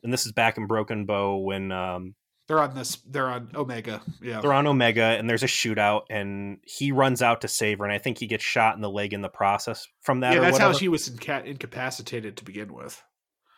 [0.04, 2.16] And this is back in Broken Bow when um,
[2.52, 2.98] They're on this.
[3.08, 4.02] They're on Omega.
[4.22, 4.42] Yeah.
[4.42, 7.94] they're on Omega and there's a shootout and he runs out to save her and
[7.94, 10.34] I think he gets shot in the leg in the process from that.
[10.34, 13.02] yeah, that's how she was inca- incapacitated to begin with.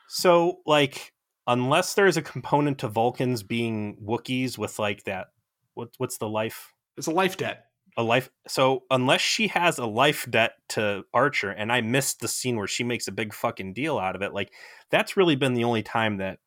[0.09, 1.11] So, like,
[1.47, 5.29] unless there's a component to Vulcans being Wookiees with like that,
[5.73, 6.71] what what's the life?
[6.95, 7.65] It's a life debt.
[7.97, 8.29] A life.
[8.47, 12.67] So, unless she has a life debt to Archer, and I missed the scene where
[12.67, 14.51] she makes a big fucking deal out of it, like
[14.91, 16.37] that's really been the only time that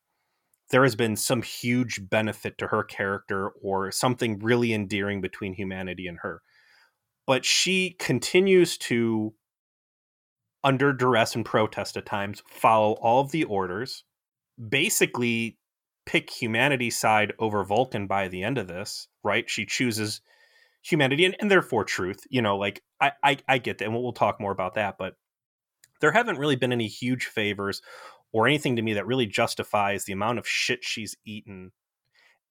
[0.69, 6.07] there has been some huge benefit to her character or something really endearing between humanity
[6.07, 6.41] and her.
[7.25, 9.33] But she continues to,
[10.63, 14.03] under duress and protest at times, follow all of the orders,
[14.69, 15.57] basically
[16.05, 19.49] pick humanity's side over Vulcan by the end of this, right?
[19.49, 20.21] She chooses
[20.81, 22.19] humanity and, and therefore truth.
[22.29, 24.95] You know, like I, I, I get that, and we'll, we'll talk more about that,
[24.97, 25.15] but
[25.99, 27.81] there haven't really been any huge favors
[28.33, 31.71] or anything to me that really justifies the amount of shit she's eaten.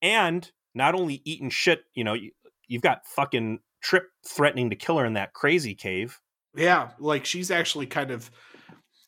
[0.02, 2.30] And not only eaten shit, you know, you,
[2.68, 6.20] you've got fucking Trip threatening to kill her in that crazy cave.
[6.56, 8.30] Yeah, like she's actually kind of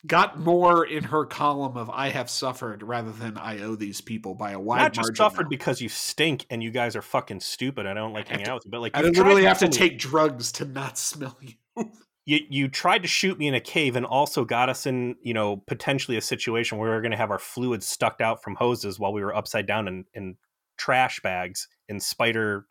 [0.07, 4.35] got more in her column of "I have suffered" rather than "I owe these people"
[4.35, 5.15] by a wide Not just margin.
[5.17, 5.49] suffered now.
[5.49, 7.87] because you stink and you guys are fucking stupid.
[7.87, 9.67] I don't like I hanging to- out with you, but like I literally have to
[9.67, 11.91] take drugs to not smell you.
[12.29, 15.33] You you tried to shoot me in a cave and also got us in you
[15.33, 18.53] know potentially a situation where we were going to have our fluids stuck out from
[18.55, 20.37] hoses while we were upside down in, in
[20.77, 22.67] trash bags in spider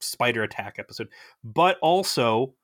[0.00, 1.08] spider attack episode.
[1.42, 2.54] But also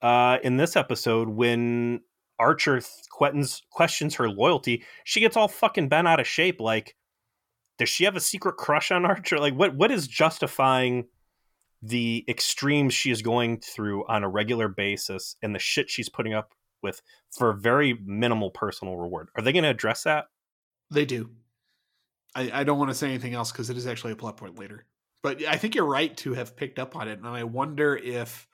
[0.00, 2.00] uh in this episode when
[2.38, 6.94] archer questions questions her loyalty she gets all fucking bent out of shape like
[7.78, 9.38] does she have a secret crush on archer?
[9.38, 11.06] Like what what is justifying
[11.86, 16.32] the extremes she is going through on a regular basis and the shit she's putting
[16.32, 17.02] up with
[17.36, 19.28] for very minimal personal reward.
[19.36, 20.26] Are they going to address that?
[20.90, 21.30] They do.
[22.34, 24.58] I, I don't want to say anything else because it is actually a plot point
[24.58, 24.86] later.
[25.22, 28.46] But I think you're right to have picked up on it, and I wonder if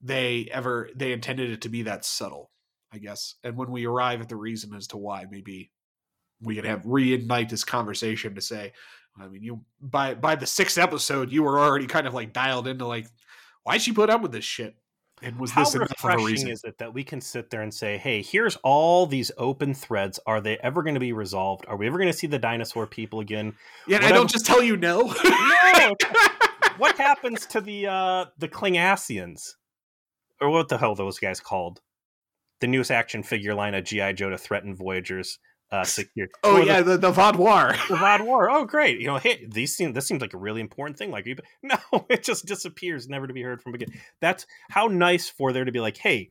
[0.00, 2.50] they ever they intended it to be that subtle.
[2.92, 5.72] I guess, and when we arrive at the reason as to why, maybe
[6.40, 8.72] we could have reignite this conversation to say,
[9.20, 12.66] I mean, you by by the sixth episode, you were already kind of like dialed
[12.66, 13.06] into like,
[13.62, 14.76] why'd she put up with this shit?
[15.22, 16.48] And was How this enough of a reason?
[16.48, 20.20] is it that we can sit there and say, hey, here's all these open threads.
[20.26, 21.64] Are they ever going to be resolved?
[21.66, 23.54] Are we ever going to see the dinosaur people again?
[23.88, 25.12] yeah, I don't just tell you no.
[25.78, 25.94] No.
[26.78, 29.54] what happens to the uh the Klingassians?
[30.40, 31.80] Or what the hell are those guys called?
[32.60, 35.38] The newest action figure line of GI Joe to threaten Voyagers.
[35.70, 36.28] Uh, secure.
[36.42, 37.76] Oh Or yeah, the the Vaadwaur.
[38.18, 38.50] the war.
[38.50, 39.00] Oh, great!
[39.00, 41.10] You know, hey, these seem this seems like a really important thing.
[41.10, 41.26] Like,
[41.62, 41.76] no,
[42.08, 43.90] it just disappears, never to be heard from again.
[44.20, 46.30] That's how nice for there to be like, hey,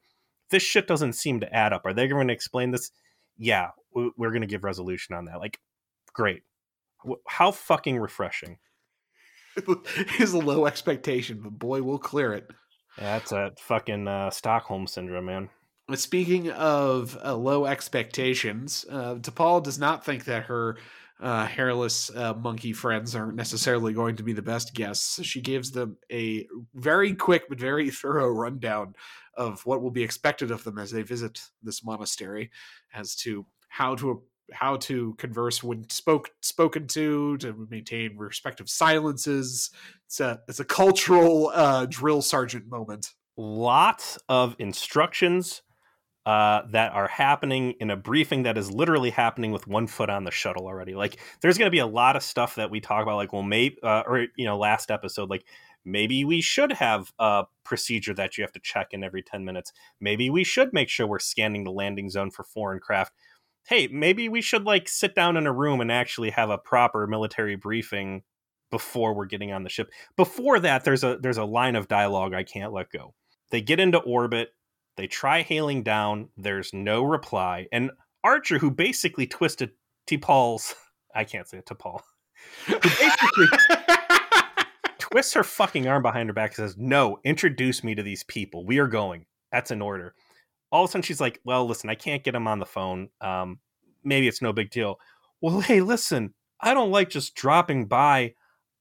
[0.50, 1.84] this shit doesn't seem to add up.
[1.86, 2.90] Are they going to explain this?
[3.38, 5.38] Yeah, we- we're going to give resolution on that.
[5.38, 5.60] Like,
[6.14, 6.42] great.
[7.28, 8.58] How fucking refreshing.
[10.20, 12.50] is a low expectation, but boy, we'll clear it.
[12.98, 15.50] That's a fucking uh, Stockholm syndrome, man.
[15.96, 20.78] Speaking of uh, low expectations, uh, T'Pol does not think that her
[21.22, 25.24] uh, hairless uh, monkey friends are necessarily going to be the best guests.
[25.24, 26.46] She gives them a
[26.76, 28.96] very quick but very thorough rundown
[29.36, 32.52] of what will be expected of them as they visit this monastery,
[32.94, 39.72] as to how to how to converse when spoke spoken to, to maintain respective silences.
[40.06, 43.14] It's a it's a cultural uh, drill sergeant moment.
[43.38, 45.62] lots of instructions
[46.28, 50.26] uh, that are happening in a briefing that is literally happening with one foot on
[50.26, 50.94] the shuttle already.
[50.94, 53.44] Like, there's going to be a lot of stuff that we talk about, like, well,
[53.44, 55.46] maybe, uh, or, you know, last episode, like,
[55.86, 59.72] maybe we should have a procedure that you have to check in every 10 minutes.
[60.02, 63.14] Maybe we should make sure we're scanning the landing zone for foreign craft.
[63.66, 67.08] Hey, maybe we should, like, sit down in a room and actually have a proper
[67.08, 68.24] military briefing
[68.70, 69.90] before we're getting on the ship.
[70.18, 73.14] Before that, there's a there's a line of dialogue I can't let go.
[73.50, 74.50] They get into orbit,
[74.98, 77.92] they try hailing down, there's no reply, and
[78.24, 79.72] Archer, who basically twisted
[80.08, 80.76] T'Pol's
[81.16, 82.02] I can't say it T'Pol,
[82.66, 83.48] who basically
[85.00, 88.66] twists her fucking arm behind her back and says, No, introduce me to these people.
[88.66, 89.26] We are going.
[89.52, 90.14] That's an order.
[90.72, 93.10] All of a sudden she's like, Well, listen, I can't get him on the phone.
[93.22, 93.60] Um,
[94.04, 95.00] maybe it's no big deal.
[95.42, 98.34] Well, hey, listen, I don't like just dropping by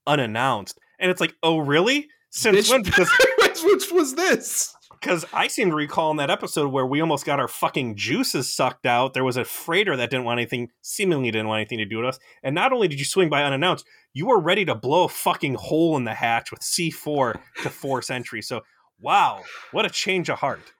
[0.05, 0.79] unannounced.
[0.99, 2.07] And it's like, oh, really?
[2.29, 2.71] Since Bitch.
[2.71, 2.83] when?
[3.47, 4.75] Because which was this?
[4.99, 8.51] Because I seem to recall in that episode where we almost got our fucking juices
[8.53, 9.13] sucked out.
[9.13, 12.07] There was a freighter that didn't want anything, seemingly didn't want anything to do with
[12.07, 12.19] us.
[12.43, 15.55] And not only did you swing by unannounced, you were ready to blow a fucking
[15.55, 18.41] hole in the hatch with C4 to force entry.
[18.41, 18.61] So,
[18.99, 20.73] wow, what a change of heart.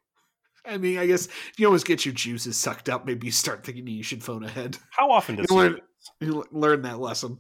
[0.66, 3.64] I mean, I guess if you always get your juices sucked up, maybe you start
[3.64, 4.78] thinking you should phone ahead.
[4.92, 5.80] How often does You learn-
[6.20, 7.40] You learn that lesson.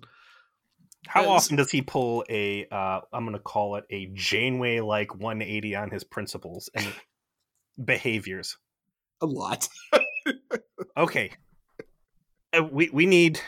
[1.07, 2.65] How often does he pull a?
[2.71, 6.87] Uh, I'm going to call it a Janeway like 180 on his principles and
[7.83, 8.57] behaviors.
[9.21, 9.67] A lot.
[10.97, 11.31] Okay,
[12.51, 13.39] Uh, we we need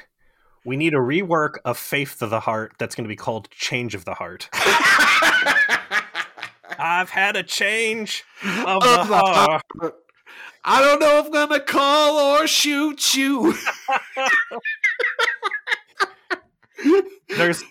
[0.66, 3.96] we need a rework of Faith of the Heart that's going to be called Change
[3.96, 4.50] of the Heart.
[6.78, 9.64] I've had a change of Of the heart.
[10.64, 13.56] I don't know if I'm gonna call or shoot you.
[17.38, 17.64] There's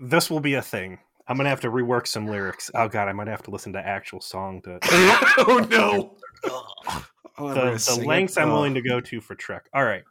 [0.00, 0.98] this will be a thing.
[1.26, 2.70] I'm gonna have to rework some lyrics.
[2.74, 6.16] Oh god, I might have to listen to actual song to oh no.
[7.40, 8.06] Oh, the, gonna the sing it.
[8.06, 8.54] lengths I'm Oh.
[8.54, 9.68] willing to go to for Trek.
[9.74, 10.02] All right.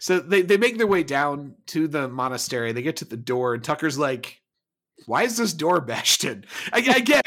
[0.00, 2.72] So they, they make their way down to the monastery.
[2.72, 4.40] They get to the door, and Tucker's like,
[5.06, 6.44] Why is this door bashed in?
[6.72, 7.22] Again,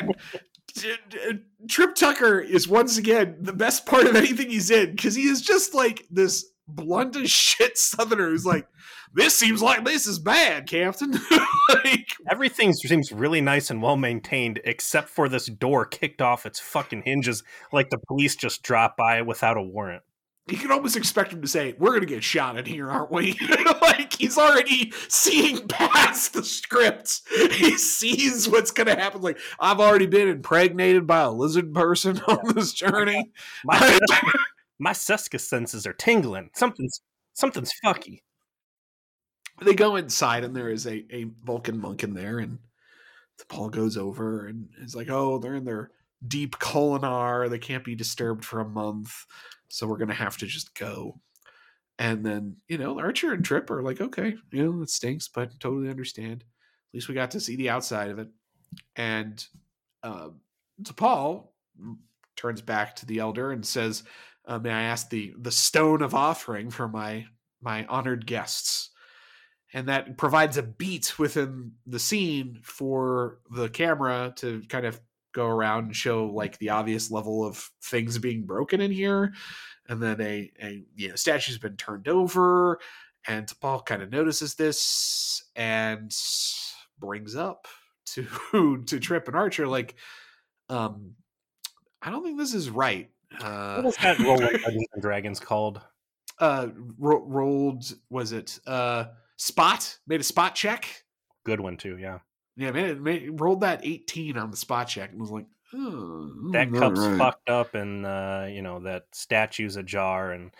[0.74, 5.16] t- t- Trip Tucker is once again the best part of anything he's in because
[5.16, 8.68] he is just like this blunt as shit southerner who's like,
[9.14, 11.12] This seems like this is bad, Captain.
[11.70, 16.60] like, Everything seems really nice and well maintained, except for this door kicked off its
[16.60, 20.04] fucking hinges like the police just dropped by without a warrant.
[20.48, 23.12] you can almost expect him to say, We're going to get shot in here, aren't
[23.12, 23.38] we?
[23.82, 27.22] like, he's already seeing past the script.
[27.52, 29.22] He sees what's going to happen.
[29.22, 33.32] Like, I've already been impregnated by a lizard person on this journey.
[33.64, 34.00] My
[34.82, 36.50] my Seska senses are tingling.
[36.56, 37.02] Something's
[37.34, 38.22] something's fucky.
[39.62, 42.58] they go inside, and there is a, a Vulcan monk in there, and
[43.48, 45.92] Paul goes over and is like, Oh, they're in their
[46.28, 47.50] deep Kolinahr.
[47.50, 49.14] They can't be disturbed for a month.
[49.70, 51.20] So we're to have to just go.
[52.00, 55.60] And then, you know, Archer and Trip are like, okay, you know, it stinks, but
[55.60, 56.44] totally understand.
[56.44, 58.30] At least we got to see the outside of it.
[58.96, 59.46] And
[60.02, 60.30] uh,
[60.84, 61.54] to Paul
[62.36, 64.04] turns back to the elder and says,
[64.46, 67.26] uh, "May I ask the the stone of offering for my
[67.62, 68.90] my honored guests?"
[69.74, 75.00] And that provides a beat within the scene for the camera to kind of
[75.34, 79.34] go around and show like the obvious level of things being broken in here
[79.88, 82.80] and then a, a you know statue's been turned over
[83.28, 86.14] and T'Pol kind of notices this and
[87.00, 87.68] brings up
[88.06, 89.96] to to trip and archer like
[90.70, 91.14] um
[92.02, 95.40] i don't think this is right uh What was that roll of Dungeons and Dragons
[95.40, 95.82] called?
[96.40, 96.68] uh
[96.98, 99.06] ro- rolled was it uh
[99.38, 101.04] spot made a spot check
[101.46, 102.20] Good one too, yeah.
[102.56, 106.30] Yeah, man, it, it rolled that 18 on the spot check and was like, oh,
[106.52, 107.18] that not cup's right.
[107.18, 110.52] fucked up, and uh, you know that statue's ajar, and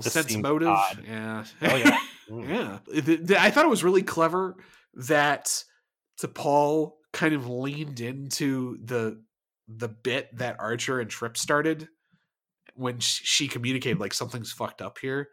[0.00, 0.68] sense motive.
[0.68, 1.04] odd.
[1.06, 1.44] Yeah.
[1.62, 1.98] oh yeah,
[2.30, 2.48] Mm.
[2.48, 3.00] yeah.
[3.00, 4.56] The- the- I thought it was really clever
[4.94, 5.62] that
[6.20, 9.22] T'Pol kind of leaned into the
[9.68, 11.88] the bit that Archer and Trip started
[12.76, 15.28] when she communicated like something's fucked up here.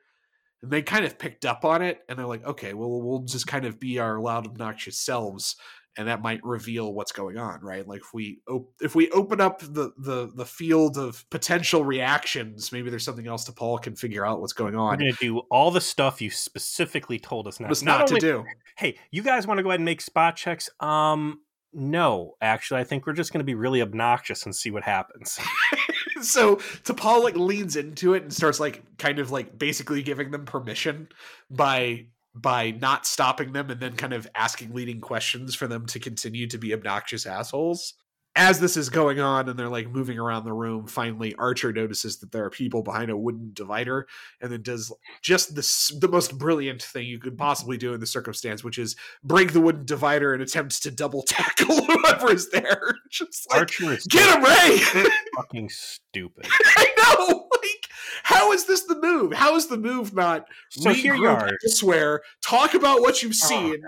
[0.61, 3.47] And they kind of picked up on it and they're like, okay, well, we'll just
[3.47, 5.55] kind of be our loud, obnoxious selves
[5.97, 7.87] and that might reveal what's going on, right?
[7.87, 12.71] Like if we op- if we open up the the the field of potential reactions,
[12.71, 14.97] maybe there's something else T'Pol can figure out what's going on.
[14.97, 17.69] We're gonna do all the stuff you specifically told us not.
[17.69, 18.45] Was not, only- to do.
[18.75, 20.69] Hey, you guys want to go ahead and make spot checks?
[20.79, 21.41] Um,
[21.73, 25.39] no, actually, I think we're just gonna be really obnoxious and see what happens.
[26.29, 30.45] so T'Pol like leans into it and starts like kind of like basically giving them
[30.45, 31.09] permission
[31.49, 35.99] by by not stopping them and then kind of asking leading questions for them to
[35.99, 37.93] continue to be obnoxious assholes.
[38.35, 42.17] As this is going on and they're like moving around the room, finally Archer notices
[42.17, 44.07] that there are people behind a wooden divider
[44.41, 44.91] and then does
[45.21, 48.95] just the the most brilliant thing you could possibly do in the circumstance, which is
[49.23, 52.95] break the wooden divider and attempt to double tackle whoever is there.
[53.11, 54.79] Just like Archer is get him, Ray.
[55.35, 56.47] fucking stupid.
[56.77, 57.47] I know.
[58.23, 59.33] How is this the move?
[59.33, 61.49] How is the move not So here you are.
[61.65, 63.81] elsewhere, talk about what you've Oh, seen?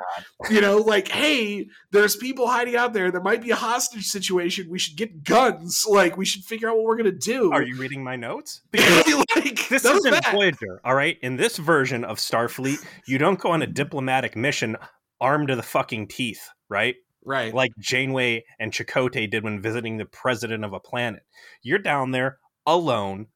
[0.49, 3.11] you know, like, hey, there's people hiding out there.
[3.11, 4.69] There might be a hostage situation.
[4.69, 5.85] We should get guns.
[5.87, 7.51] Like, we should figure out what we're gonna do.
[7.51, 8.61] Are you reading my notes?
[8.73, 10.31] like This isn't that.
[10.31, 11.17] Voyager, all right?
[11.21, 14.75] In this version of Starfleet, you don't go on a diplomatic mission
[15.21, 16.95] armed to the fucking teeth, right?
[17.23, 17.53] right?
[17.53, 21.23] Like Janeway and Chakotay did when visiting the president of a planet.
[21.63, 23.27] You're down there alone,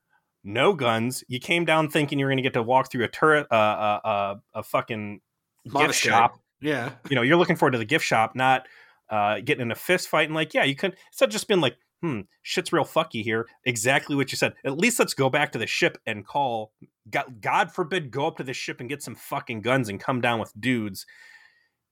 [0.44, 1.24] no guns.
[1.28, 4.00] You came down thinking you're going to get to walk through a turret, uh, uh,
[4.04, 5.22] uh, a fucking
[5.66, 6.12] gift Monastery.
[6.12, 6.40] shop.
[6.62, 6.92] Yeah.
[7.10, 8.68] You know, you're looking forward to the gift shop, not
[9.10, 10.28] uh, getting in a fist fight.
[10.28, 10.96] And like, yeah, you could.
[11.12, 13.48] It's not just been like, hmm, shit's real fucky here.
[13.66, 14.54] Exactly what you said.
[14.66, 16.72] At least let's go back to the ship and call.
[17.10, 20.22] God, God forbid, go up to the ship and get some fucking guns and come
[20.22, 21.06] down with dudes.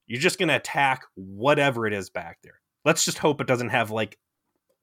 [0.06, 2.62] You're just gonna attack whatever it is back there.
[2.86, 4.18] Let's just hope it doesn't have like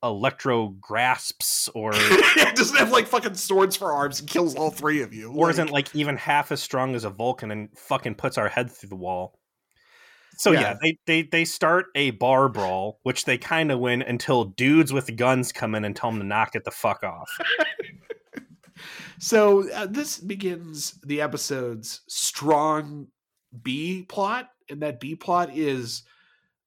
[0.05, 5.01] electro grasps or it doesn't have like fucking swords for arms and kills all three
[5.03, 5.33] of you.
[5.33, 8.71] or isn't like even half as strong as a Vulcan and fucking puts our head
[8.71, 9.39] through the wall.
[10.37, 10.75] So yeah, Yeah.
[10.83, 15.17] they, they they start a bar brawl, which they kind of win until dudes with
[15.17, 17.29] guns come in and tell them to knock it the fuck off.
[19.21, 23.07] So uh, this begins the episode's strong
[23.63, 26.03] B plot, and that B plot is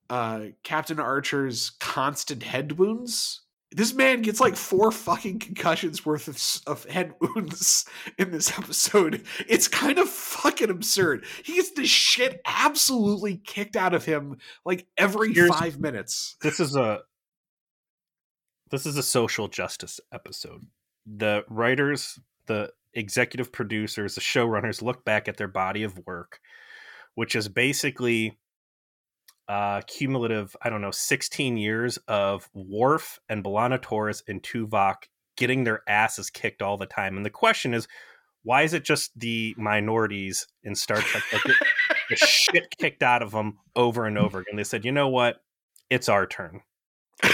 [0.09, 3.41] uh, Captain Archer's constant head wounds.
[3.71, 6.41] This man gets like four fucking concussions worth of,
[6.71, 7.85] of head wounds
[8.17, 9.23] in this episode.
[9.47, 11.25] It's kind of fucking absurd.
[11.43, 16.37] He gets the shit absolutely kicked out of him like every Here's- five minutes.
[16.41, 17.01] This is a
[18.71, 20.65] this is a social justice episode.
[21.05, 26.39] The writers, the executive producers, the showrunners look back at their body of work,
[27.15, 28.37] which is basically
[29.47, 34.95] uh cumulative, I don't know, 16 years of Worf and B'Elanna Torres and Tuvok
[35.37, 37.15] getting their asses kicked all the time.
[37.15, 37.87] And the question is,
[38.43, 41.55] why is it just the minorities in Star Trek that get
[42.09, 44.55] the shit kicked out of them over and over again?
[44.55, 45.41] They said, you know what?
[45.89, 46.61] It's our turn.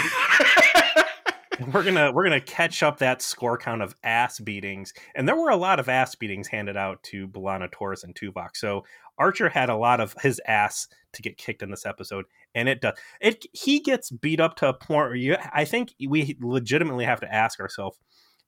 [1.72, 5.52] We're gonna we're gonna catch up that score count of ass beatings, and there were
[5.52, 8.50] a lot of ass beatings handed out to B'Elanna Torres and Tuvok.
[8.56, 8.86] So
[9.18, 12.82] Archer had a lot of his ass to get kicked in this episode, and it
[12.82, 12.98] does.
[13.22, 15.38] It he gets beat up to a point where you.
[15.54, 17.98] I think we legitimately have to ask ourselves: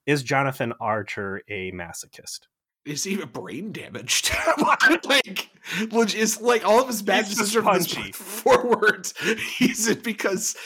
[0.06, 2.40] Is Jonathan Archer a masochist?
[2.86, 4.30] Is he even brain damaged?
[5.04, 5.50] like,
[6.14, 8.12] is like all of his bad He's decisions punchy.
[8.12, 9.12] forward.
[9.60, 10.56] Is it because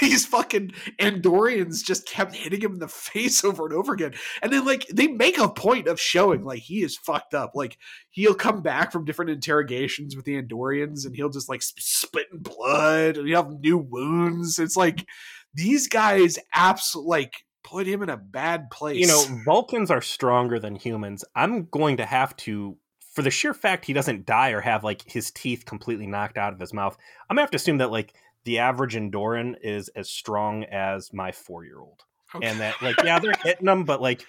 [0.00, 4.12] these fucking Andorians just kept hitting him in the face over and over again?
[4.42, 7.52] And then like they make a point of showing like he is fucked up.
[7.54, 7.78] Like
[8.10, 12.26] he'll come back from different interrogations with the Andorians and he'll just like sp- spit
[12.30, 14.58] in blood and he'll have new wounds.
[14.58, 15.06] It's like
[15.54, 18.98] these guys absolutely like put him in a bad place.
[18.98, 22.76] you know vulcans are stronger than humans i'm going to have to
[23.12, 26.52] for the sheer fact he doesn't die or have like his teeth completely knocked out
[26.52, 26.96] of his mouth
[27.28, 31.30] i'm gonna have to assume that like the average Andorian is as strong as my
[31.32, 32.04] four year old
[32.34, 32.46] Okay.
[32.46, 34.24] and that like yeah they're hitting him but like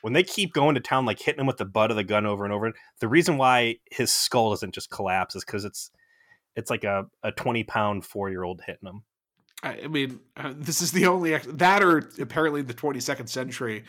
[0.00, 2.24] when they keep going to town like hitting him with the butt of the gun
[2.26, 5.90] over and over the reason why his skull doesn't just collapse is because it's
[6.56, 9.02] it's like a, a 20 pound four year old hitting him
[9.64, 13.84] I mean, uh, this is the only ex- that, or apparently in the 22nd century,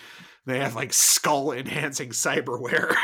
[0.46, 2.96] they have like skull enhancing cyberware.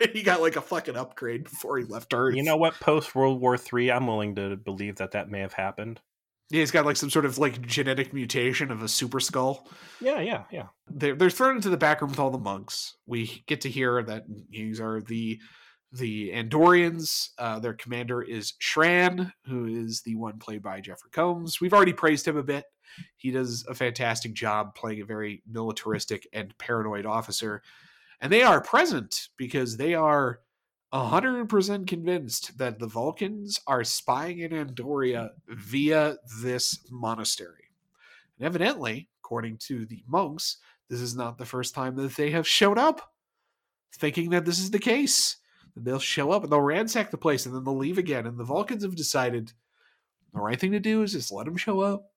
[0.12, 2.34] he got like a fucking upgrade before he left Earth.
[2.34, 5.54] you know what post world war three i'm willing to believe that that may have
[5.54, 6.00] happened
[6.50, 9.66] Yeah, he's got like some sort of like genetic mutation of a super skull.
[10.00, 10.66] Yeah, yeah, yeah.
[10.86, 12.96] They're they're thrown into the back room with all the monks.
[13.06, 15.40] We get to hear that these are the
[15.92, 17.30] the Andorians.
[17.38, 21.60] Uh, their commander is Shran, who is the one played by Jeffrey Combs.
[21.60, 22.64] We've already praised him a bit.
[23.16, 27.62] He does a fantastic job playing a very militaristic and paranoid officer.
[28.20, 30.40] And they are present because they are
[30.92, 37.70] 100% convinced that the Vulcans are spying in Andoria via this monastery.
[38.38, 40.58] And evidently, according to the monks,
[40.88, 43.12] this is not the first time that they have showed up
[43.92, 45.36] thinking that this is the case.
[45.76, 48.26] They'll show up and they'll ransack the place and then they'll leave again.
[48.26, 49.52] And the Vulcans have decided
[50.32, 52.10] the right thing to do is just let them show up,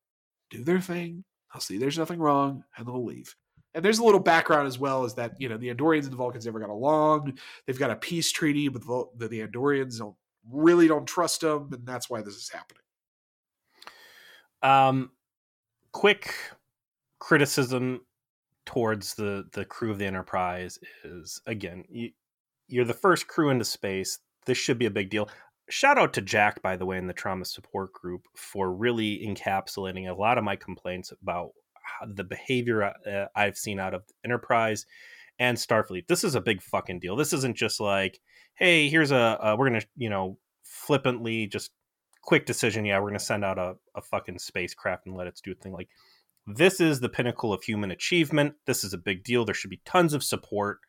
[0.50, 1.26] do their thing.
[1.54, 3.36] They'll see there's nothing wrong and they'll leave.
[3.74, 6.18] And there's a little background as well is that, you know, the Andorians and the
[6.18, 7.38] Vulcans never got along.
[7.66, 8.82] They've got a peace treaty, but
[9.18, 10.16] the, the Andorians don't
[10.50, 11.70] really don't trust them.
[11.74, 12.82] And that's why this is happening.
[14.62, 15.12] Um,
[15.92, 16.34] quick
[17.20, 18.02] criticism
[18.66, 22.12] towards the the crew of the Enterprise is again, you,
[22.70, 24.20] you're the first crew into space.
[24.46, 25.30] This should be a big deal.
[25.70, 30.10] Shout out to Jack, by the way, in the trauma support group for really encapsulating
[30.10, 31.52] a lot of my complaints about
[32.08, 34.86] the behavior uh, I've seen out of Enterprise
[35.38, 36.08] and Starfleet.
[36.08, 37.16] This is a big fucking deal.
[37.16, 38.20] This isn't just like,
[38.56, 41.72] hey, here's a, a we're gonna you know flippantly just
[42.24, 42.86] quick decision.
[42.86, 45.74] Yeah, we're gonna send out a, a fucking spacecraft and let it do a thing.
[45.74, 45.90] Like
[46.46, 48.56] this is the pinnacle of human achievement.
[48.66, 49.46] This is a big deal.
[49.46, 50.80] There should be tons of support.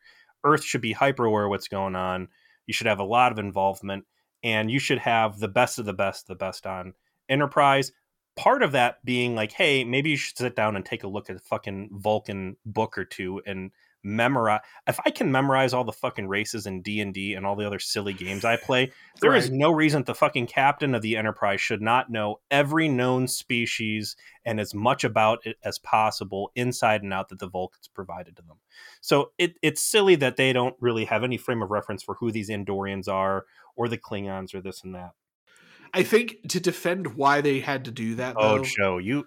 [0.43, 2.27] Earth should be hyper aware what's going on.
[2.67, 4.05] You should have a lot of involvement,
[4.43, 6.93] and you should have the best of the best, the best on
[7.29, 7.91] Enterprise.
[8.35, 11.29] Part of that being like, hey, maybe you should sit down and take a look
[11.29, 13.71] at a fucking Vulcan book or two and
[14.03, 17.79] memorize if i can memorize all the fucking races in d&d and all the other
[17.79, 18.91] silly games i play
[19.21, 19.43] there right.
[19.43, 24.15] is no reason the fucking captain of the enterprise should not know every known species
[24.45, 28.41] and as much about it as possible inside and out that the vulcans provided to
[28.41, 28.57] them.
[29.01, 32.31] So it, it's silly that they don't really have any frame of reference for who
[32.31, 33.45] these andorians are
[33.75, 35.11] or the klingons or this and that.
[35.93, 39.25] I think to defend why they had to do that oh though, joe you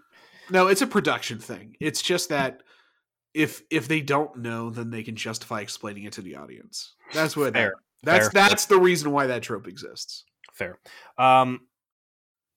[0.50, 1.76] no it's a production thing.
[1.78, 2.62] It's just that
[3.34, 6.94] if if they don't know, then they can justify explaining it to the audience.
[7.12, 7.74] That's what Fair.
[8.02, 8.48] that's Fair.
[8.48, 10.24] that's the reason why that trope exists.
[10.52, 10.78] Fair.
[11.18, 11.62] Um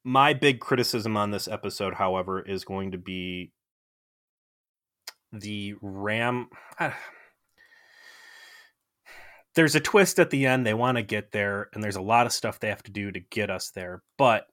[0.03, 3.51] my big criticism on this episode, however, is going to be
[5.33, 6.47] the ram
[6.79, 6.91] uh,
[9.55, 12.25] there's a twist at the end they want to get there and there's a lot
[12.25, 14.47] of stuff they have to do to get us there but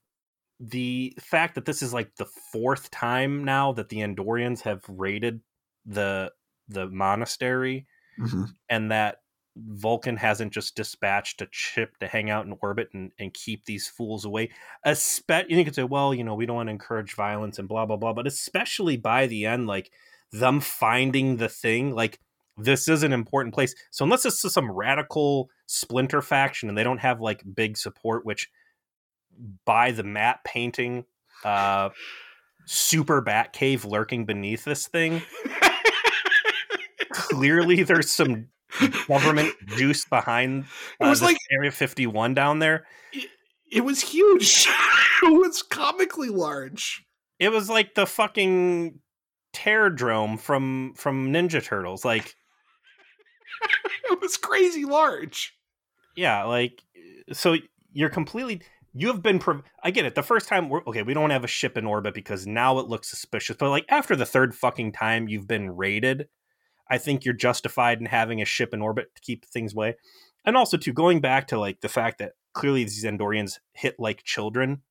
[0.58, 5.40] the fact that this is like the fourth time now that the Andorians have raided
[5.86, 6.32] the
[6.68, 7.86] the monastery
[8.18, 8.44] mm-hmm.
[8.68, 9.18] and that
[9.56, 13.86] Vulcan hasn't just dispatched a chip to hang out in orbit and, and keep these
[13.86, 14.50] fools away.
[14.84, 17.86] Especially, you could say, well, you know, we don't want to encourage violence and blah
[17.86, 19.90] blah blah, but especially by the end, like
[20.32, 22.18] them finding the thing, like
[22.56, 23.74] this is an important place.
[23.90, 28.48] So unless it's some radical splinter faction and they don't have like big support, which
[29.64, 31.04] by the map painting,
[31.44, 31.90] uh,
[32.64, 35.22] super bat cave lurking beneath this thing.
[37.14, 38.48] clearly there's some
[39.06, 40.64] government juice behind
[41.00, 42.86] uh, it was like area 51 down there.
[43.12, 43.28] It,
[43.72, 44.66] it was huge.
[45.22, 47.02] It was comically large.
[47.38, 48.98] It was like the fucking
[49.54, 52.34] Terrordrome from from ninja turtles like
[54.10, 55.54] it was crazy large.
[56.14, 56.82] Yeah like
[57.32, 57.56] so
[57.92, 58.60] you're completely
[58.92, 61.44] you have been prov- i get it the first time we're okay we don't have
[61.44, 64.92] a ship in orbit because now it looks suspicious but like after the third fucking
[64.92, 66.28] time you've been raided
[66.90, 69.96] I think you're justified in having a ship in orbit to keep things away.
[70.44, 74.22] And also, to going back to like the fact that clearly these Andorians hit like
[74.24, 74.82] children.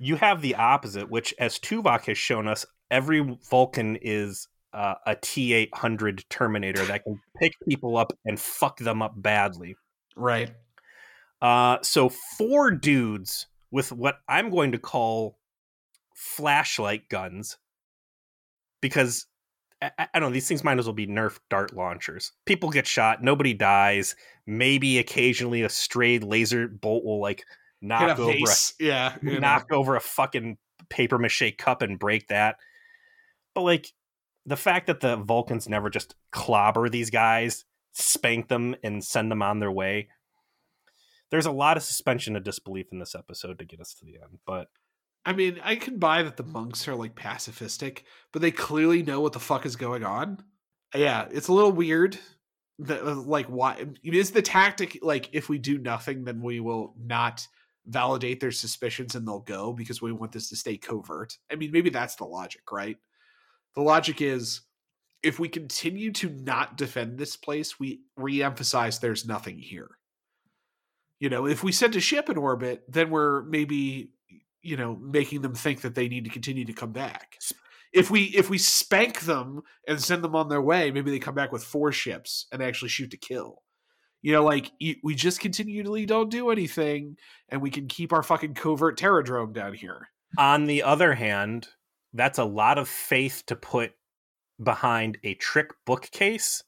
[0.00, 5.16] you have the opposite, which, as Tuvok has shown us, every Vulcan is uh, a
[5.16, 9.76] T eight hundred Terminator that can pick people up and fuck them up badly.
[10.16, 10.52] Right.
[11.42, 15.38] Uh, so four dudes with what I'm going to call
[16.14, 17.58] flashlight guns,
[18.80, 19.26] because
[19.98, 20.34] I, I don't know.
[20.34, 22.32] These things might as well be Nerf dart launchers.
[22.46, 24.16] People get shot, nobody dies.
[24.46, 27.44] Maybe occasionally a strayed laser bolt will like
[27.80, 29.78] knock over, a, yeah, knock know.
[29.78, 30.58] over a fucking
[30.88, 32.56] paper mache cup and break that.
[33.54, 33.92] But like
[34.46, 39.42] the fact that the Vulcans never just clobber these guys, spank them, and send them
[39.42, 40.08] on their way.
[41.30, 44.16] There's a lot of suspension of disbelief in this episode to get us to the
[44.22, 44.68] end, but
[45.26, 48.00] I mean, I can buy that the monks are like pacifistic,
[48.32, 50.42] but they clearly know what the fuck is going on.
[50.94, 52.18] Yeah, it's a little weird.
[52.80, 56.94] That uh, like why is the tactic like if we do nothing, then we will
[56.98, 57.46] not
[57.86, 61.38] validate their suspicions and they'll go because we want this to stay covert.
[61.50, 62.96] I mean, maybe that's the logic, right?
[63.74, 64.62] The logic is
[65.22, 69.90] if we continue to not defend this place, we re-emphasize there's nothing here.
[71.20, 74.10] You know, if we send a ship in orbit, then we're maybe
[74.64, 77.38] you know making them think that they need to continue to come back.
[77.92, 81.34] If we if we spank them and send them on their way maybe they come
[81.34, 83.62] back with four ships and actually shoot to kill.
[84.22, 87.16] You know like we just continually don't do anything
[87.48, 90.08] and we can keep our fucking covert terradrome down here.
[90.38, 91.68] On the other hand
[92.12, 93.92] that's a lot of faith to put
[94.62, 96.62] behind a trick bookcase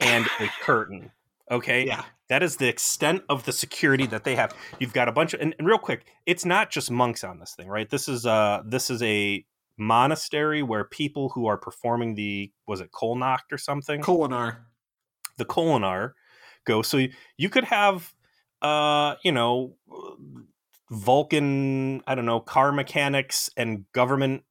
[0.00, 1.10] and a curtain
[1.50, 1.86] okay?
[1.86, 4.54] Yeah that is the extent of the security that they have.
[4.78, 7.54] You've got a bunch of and, and real quick, it's not just monks on this
[7.54, 7.88] thing, right?
[7.88, 9.44] This is uh this is a
[9.76, 14.00] monastery where people who are performing the was it Kolnacht or something?
[14.00, 14.58] Kolinahr.
[15.36, 16.12] The Kolinahr
[16.64, 16.82] go.
[16.82, 18.14] So you, you could have
[18.64, 19.76] uh, you know,
[20.90, 24.42] Vulcan, I don't know, car mechanics and government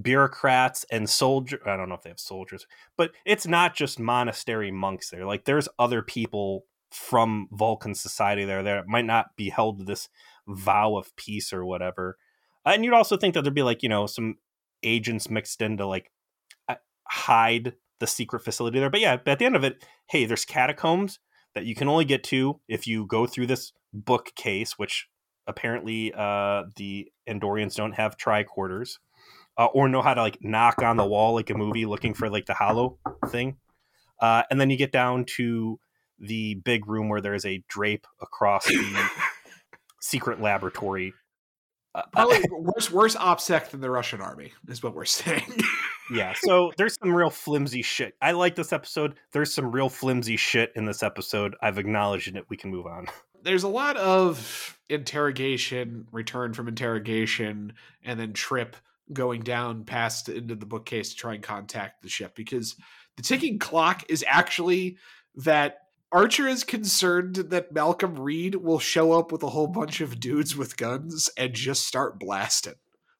[0.00, 2.66] bureaucrats and soldier I don't know if they have soldiers,
[2.96, 5.26] but it's not just monastery monks there.
[5.26, 10.08] Like there's other people from Vulcan society there that might not be held to this
[10.46, 12.18] vow of peace or whatever.
[12.64, 14.36] And you'd also think that there'd be like, you know, some
[14.82, 16.10] agents mixed in to like
[17.08, 18.90] hide the secret facility there.
[18.90, 21.18] But yeah, at the end of it, hey, there's catacombs
[21.54, 25.08] that you can only get to if you go through this bookcase, which
[25.46, 28.98] apparently uh, the Andorians don't have tricorders.
[29.58, 32.30] Uh, or know how to like knock on the wall like a movie looking for
[32.30, 33.58] like the hollow thing.
[34.18, 35.78] Uh, and then you get down to
[36.22, 39.10] the big room where there is a drape across the
[40.00, 41.12] secret laboratory.
[41.94, 45.60] Uh, Probably worse, worse OPSEC than the Russian army is what we're saying.
[46.14, 48.14] yeah, so there's some real flimsy shit.
[48.22, 49.16] I like this episode.
[49.32, 51.56] There's some real flimsy shit in this episode.
[51.60, 52.46] I've acknowledged it.
[52.48, 53.08] We can move on.
[53.44, 57.72] There's a lot of interrogation, return from interrogation,
[58.04, 58.76] and then Trip
[59.12, 62.76] going down past into the bookcase to try and contact the ship because
[63.16, 64.96] the ticking clock is actually
[65.34, 65.78] that
[66.12, 70.54] Archer is concerned that Malcolm Reed will show up with a whole bunch of dudes
[70.54, 72.74] with guns and just start blasting,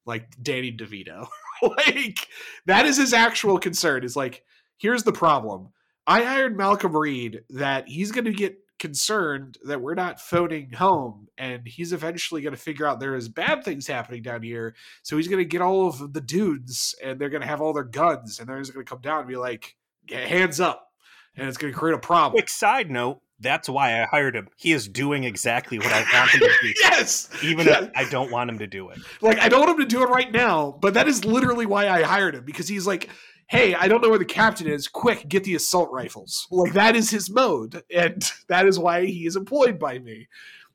[0.05, 1.29] like Danny DeVito.
[1.63, 2.29] like
[2.67, 4.05] that is his actual concern.
[4.05, 4.45] Is like,
[4.77, 5.71] here's the problem.
[6.07, 11.29] I hired Malcolm Reed that he's going to get concerned that we're not phoning home
[11.39, 14.75] and he's eventually going to figure out there is bad things happening down here
[15.05, 17.73] so he's going to get all of the dudes and they're going to have all
[17.73, 19.77] their guns and they're just going to come down and be like
[20.11, 20.92] hands up
[21.37, 22.33] and it's going to create a problem.
[22.33, 24.49] Quick side note: that's why I hired him.
[24.57, 26.73] He is doing exactly what I want him to do.
[26.81, 27.85] yes, even yes.
[27.85, 28.99] if I don't want him to do it.
[29.21, 31.89] Like I don't want him to do it right now, but that is literally why
[31.89, 33.11] I hired him because he's like,
[33.49, 34.87] "Hey, I don't know where the captain is.
[34.89, 39.27] Quick, get the assault rifles." Like that is his mode, and that is why he
[39.27, 40.29] is employed by me.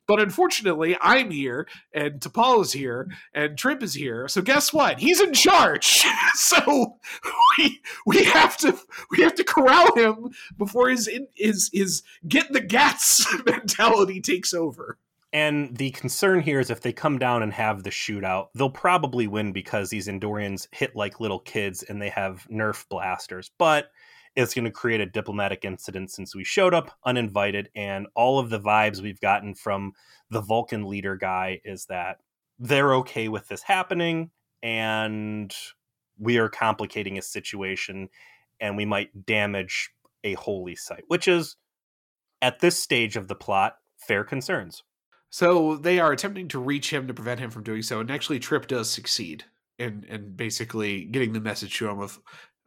[0.07, 4.27] But unfortunately, I'm here and T'Pol is here and Trip is here.
[4.27, 4.99] So guess what?
[4.99, 6.05] He's in charge.
[6.33, 6.97] so
[7.57, 8.77] we we have to
[9.11, 14.97] we have to corral him before his his his get the gats mentality takes over.
[15.33, 19.27] And the concern here is if they come down and have the shootout, they'll probably
[19.27, 23.51] win because these Andorians hit like little kids and they have Nerf blasters.
[23.57, 23.91] But
[24.37, 27.69] it's going to create a diplomatic incident since we showed up uninvited.
[27.75, 29.93] And all of the vibes we've gotten from
[30.29, 32.19] the Vulcan leader guy is that
[32.59, 34.29] they're okay with this happening
[34.61, 35.53] and
[36.19, 38.09] we are complicating a situation
[38.59, 39.89] and we might damage
[40.23, 41.55] a holy site, which is
[42.39, 44.83] at this stage of the plot fair concerns.
[45.31, 48.39] So they are attempting to reach him to prevent him from doing so, and actually
[48.39, 49.45] Trip does succeed
[49.77, 52.19] in in basically getting the message to him of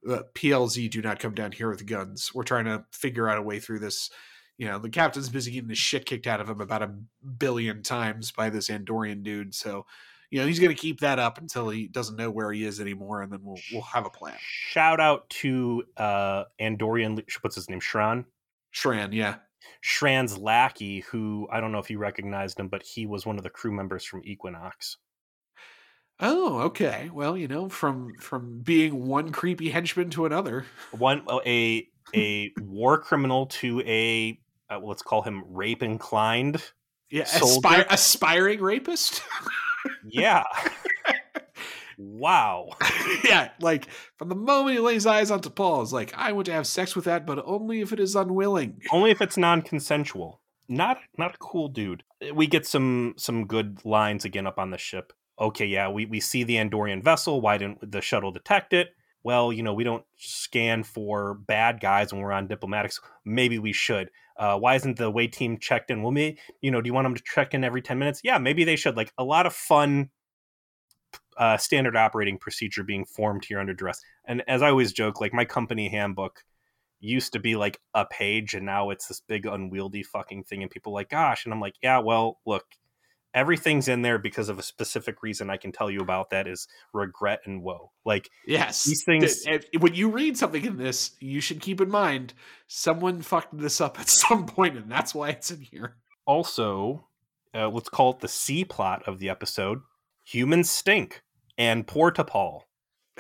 [0.08, 2.30] uh, PLZ do not come down here with guns.
[2.34, 4.10] We're trying to figure out a way through this.
[4.58, 6.94] You know, the captain's busy getting the shit kicked out of him about a
[7.38, 9.54] billion times by this Andorian dude.
[9.54, 9.86] So,
[10.30, 12.78] you know, he's going to keep that up until he doesn't know where he is
[12.78, 14.36] anymore, and then we'll we'll have a plan.
[14.38, 17.22] Shout out to uh Andorian.
[17.40, 17.80] What's his name?
[17.80, 18.24] Shran.
[18.74, 19.36] Shran, yeah.
[19.82, 23.44] Shran's lackey, who I don't know if you recognized him, but he was one of
[23.44, 24.98] the crew members from Equinox.
[26.20, 27.10] Oh, okay.
[27.12, 32.98] Well, you know, from from being one creepy henchman to another, one a a war
[32.98, 36.62] criminal to a uh, let's call him rape inclined.
[37.10, 39.22] Yeah, aspir- aspiring rapist.
[40.06, 40.44] yeah.
[41.98, 42.68] wow.
[43.24, 46.52] yeah, like from the moment he lays eyes on T'Pol, it's like I want to
[46.52, 48.80] have sex with that, but only if it is unwilling.
[48.92, 50.40] Only if it's non-consensual.
[50.68, 52.04] Not not a cool dude.
[52.32, 56.20] We get some some good lines again up on the ship okay, yeah, we, we
[56.20, 57.40] see the Andorian vessel.
[57.40, 58.90] Why didn't the shuttle detect it?
[59.22, 63.00] well, you know, we don't scan for bad guys when we're on diplomatics.
[63.24, 64.10] Maybe we should.
[64.36, 66.02] Uh, why isn't the way team checked in?
[66.02, 68.20] Well, me, you know, do you want them to check in every 10 minutes?
[68.24, 68.96] Yeah, maybe they should.
[68.96, 70.10] Like a lot of fun
[71.36, 74.00] uh, standard operating procedure being formed here under duress.
[74.24, 76.42] And as I always joke, like my company handbook
[76.98, 80.62] used to be like a page and now it's this big unwieldy fucking thing.
[80.62, 81.44] And people like, gosh.
[81.44, 82.64] And I'm like, yeah, well, look,
[83.34, 86.68] everything's in there because of a specific reason I can tell you about that is
[86.92, 87.92] regret and woe.
[88.04, 89.44] Like yes, these things.
[89.78, 92.34] When you read something in this, you should keep in mind
[92.66, 95.96] someone fucked this up at some point, and that's why it's in here.
[96.26, 97.06] Also,
[97.54, 99.80] uh, let's call it the C plot of the episode:
[100.24, 101.22] humans stink,
[101.58, 102.62] and poor T'Pol.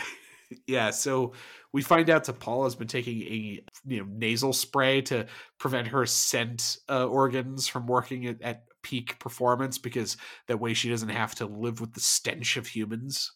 [0.66, 1.32] yeah, so
[1.72, 5.26] we find out T'Pol has been taking a you know nasal spray to
[5.58, 10.16] prevent her scent uh, organs from working at, at peak performance because
[10.46, 13.32] that way she doesn't have to live with the stench of humans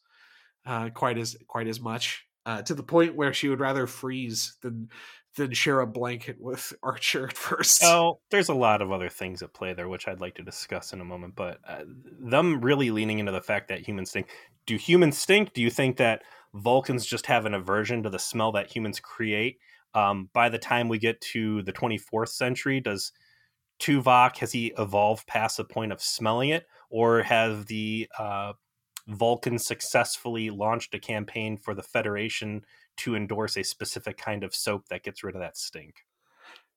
[0.67, 4.57] uh, quite as quite as much uh, to the point where she would rather freeze
[4.63, 4.89] than
[5.37, 7.83] than share a blanket with Archer at first.
[7.83, 10.93] Oh, there's a lot of other things at play there, which I'd like to discuss
[10.93, 11.35] in a moment.
[11.35, 11.85] But uh,
[12.21, 14.29] them really leaning into the fact that humans stink.
[14.67, 15.53] Do humans stink?
[15.53, 16.23] Do you think that
[16.55, 19.59] Vulcans just have an aversion to the smell that humans create?
[19.95, 23.13] Um, by the time we get to the 24th century, does
[23.81, 28.53] Tuvok has he evolved past the point of smelling it, or have the uh,
[29.09, 32.65] Vulcans successfully launched a campaign for the Federation
[32.99, 36.05] to endorse a specific kind of soap that gets rid of that stink?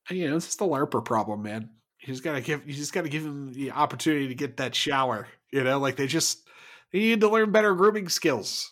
[0.10, 1.70] You know, it's just the LARPer problem, man.
[2.02, 5.28] You just gotta give you just gotta give them the opportunity to get that shower.
[5.52, 6.48] You know, like they just
[6.91, 8.72] they need to learn better grooming skills.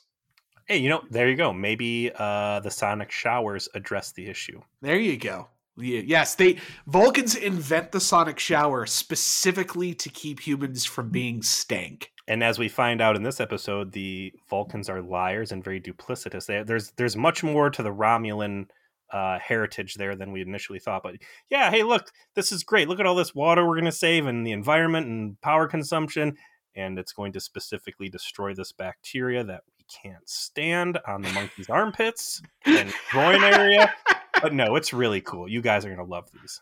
[0.67, 1.53] Hey, you know, there you go.
[1.53, 4.61] Maybe uh, the sonic showers address the issue.
[4.81, 5.47] There you go.
[5.77, 6.57] Yes, they
[6.87, 12.11] Vulcans invent the sonic shower specifically to keep humans from being stank.
[12.27, 16.45] And as we find out in this episode, the Vulcans are liars and very duplicitous.
[16.45, 18.67] They, there's there's much more to the Romulan
[19.11, 21.03] uh, heritage there than we initially thought.
[21.03, 21.15] But
[21.49, 22.87] yeah, hey, look, this is great.
[22.87, 26.37] Look at all this water we're going to save and the environment and power consumption,
[26.75, 31.69] and it's going to specifically destroy this bacteria that we can't stand on the monkey's
[31.69, 33.93] armpits and groin area
[34.41, 35.47] but no, it's really cool.
[35.47, 36.61] You guys are gonna love these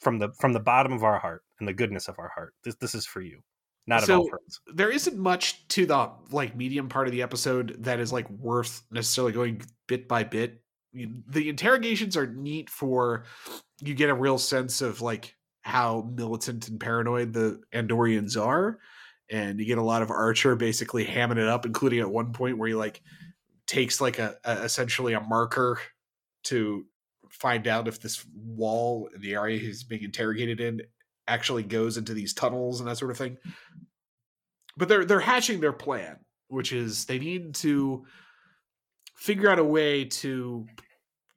[0.00, 2.54] from the from the bottom of our heart and the goodness of our heart.
[2.64, 3.42] This this is for you.
[3.86, 4.28] Not so,
[4.72, 8.82] There isn't much to the like medium part of the episode that is like worth
[8.90, 10.62] necessarily going bit by bit.
[10.92, 13.24] The interrogations are neat for
[13.80, 18.78] you get a real sense of like how militant and paranoid the Andorians are.
[19.30, 22.58] And you get a lot of Archer basically hamming it up, including at one point
[22.58, 23.02] where he like
[23.66, 25.78] takes like a, a essentially a marker
[26.44, 26.84] to
[27.30, 30.80] find out if this wall in the area he's being interrogated in
[31.28, 33.36] actually goes into these tunnels and that sort of thing.
[34.76, 36.16] But they're they're hatching their plan,
[36.48, 38.04] which is they need to
[39.16, 40.66] figure out a way to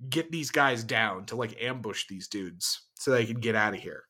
[0.10, 3.80] get these guys down to like ambush these dudes so they can get out of
[3.80, 4.04] here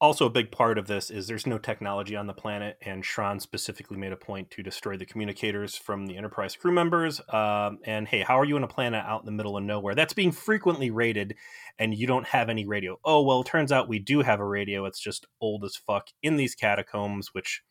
[0.00, 3.40] also a big part of this is there's no technology on the planet and Shran
[3.40, 8.06] specifically made a point to destroy the communicators from the enterprise crew members um, and
[8.06, 9.94] hey how are you on a planet out in the middle of nowhere?
[9.94, 11.34] That's being frequently raided
[11.78, 12.98] and you don't have any radio.
[13.04, 14.84] Oh well it turns out we do have a radio.
[14.84, 17.62] It's just old as fuck in these catacombs which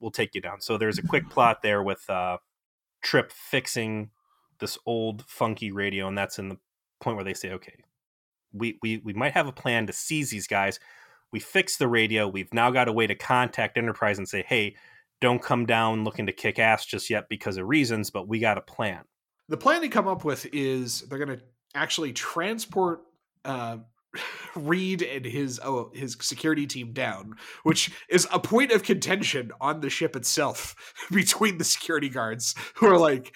[0.00, 0.60] will take you down.
[0.60, 2.38] So there's a quick plot there with uh,
[3.02, 4.10] trip fixing
[4.58, 6.58] this old funky radio and that's in the
[7.00, 7.74] point where they say okay
[8.52, 10.78] we, we we might have a plan to seize these guys
[11.32, 12.28] we fixed the radio.
[12.28, 14.76] We've now got a way to contact Enterprise and say, hey,
[15.20, 18.58] don't come down looking to kick ass just yet because of reasons, but we got
[18.58, 19.02] a plan.
[19.48, 23.02] The plan they come up with is they're going to actually transport
[23.44, 23.78] uh,
[24.54, 29.80] Reed and his oh, his security team down, which is a point of contention on
[29.80, 30.76] the ship itself
[31.10, 33.34] between the security guards who are like,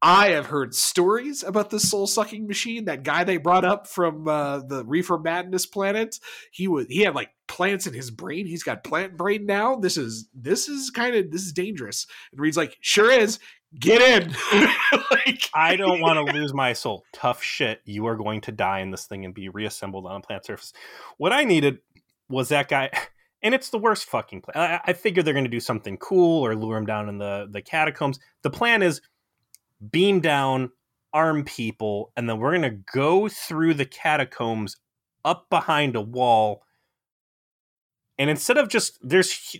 [0.00, 2.84] I have heard stories about the soul sucking machine.
[2.84, 6.18] That guy they brought up from uh, the Reefer Madness planet,
[6.52, 8.46] he was he had like plants in his brain.
[8.46, 9.76] He's got plant brain now.
[9.76, 12.06] This is this is kind of this is dangerous.
[12.30, 13.40] And Reed's like, sure is.
[13.78, 14.34] Get in.
[15.10, 17.04] like, I don't want to lose my soul.
[17.12, 17.80] Tough shit.
[17.84, 20.72] You are going to die in this thing and be reassembled on a planet surface.
[21.18, 21.78] What I needed
[22.28, 22.90] was that guy.
[23.40, 24.80] And it's the worst fucking plan.
[24.84, 27.46] I, I figured they're going to do something cool or lure him down in the,
[27.48, 28.18] the catacombs.
[28.42, 29.00] The plan is
[29.92, 30.72] beam down,
[31.12, 34.76] arm people, and then we're going to go through the catacombs
[35.24, 36.64] up behind a wall.
[38.20, 39.56] And instead of just there's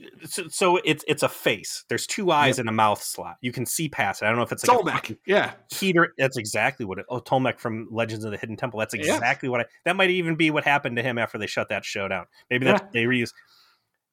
[0.49, 1.85] so it's it's a face.
[1.89, 2.65] There's two eyes yep.
[2.65, 3.37] and a mouth slot.
[3.41, 4.25] You can see past it.
[4.25, 5.17] I don't know if it's like Olmec.
[5.27, 6.13] yeah, heater.
[6.19, 7.07] That's exactly what it.
[7.09, 8.81] Oh, Olmec from Legends of the Hidden Temple.
[8.81, 9.51] That's exactly yeah.
[9.51, 9.65] what I.
[9.85, 12.27] That might even be what happened to him after they shut that show down.
[12.51, 12.89] Maybe that's yeah.
[12.93, 13.31] they reuse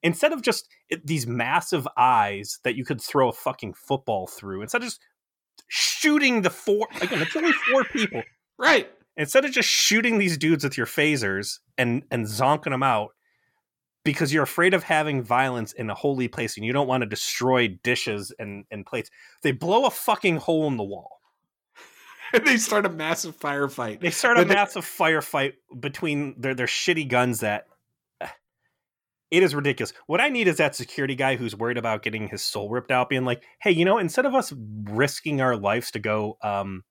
[0.06, 4.62] instead of just it, these massive eyes that you could throw a fucking football through.
[4.62, 5.02] Instead of just
[5.68, 8.24] shooting the four again, it's only four people.
[8.58, 8.90] Right.
[9.18, 13.10] Instead of just shooting these dudes with your phasers and and zonking them out
[14.06, 17.08] because you're afraid of having violence in a holy place and you don't want to
[17.08, 19.10] destroy dishes and, and plates,
[19.42, 21.20] they blow a fucking hole in the wall.
[22.32, 24.00] And they start a massive firefight.
[24.00, 27.66] They start a massive firefight between their their shitty guns that
[29.32, 29.92] it is ridiculous.
[30.06, 33.10] What I need is that security guy who's worried about getting his soul ripped out,
[33.10, 34.54] being like, "Hey, you know, instead of us
[34.84, 36.84] risking our lives to go um,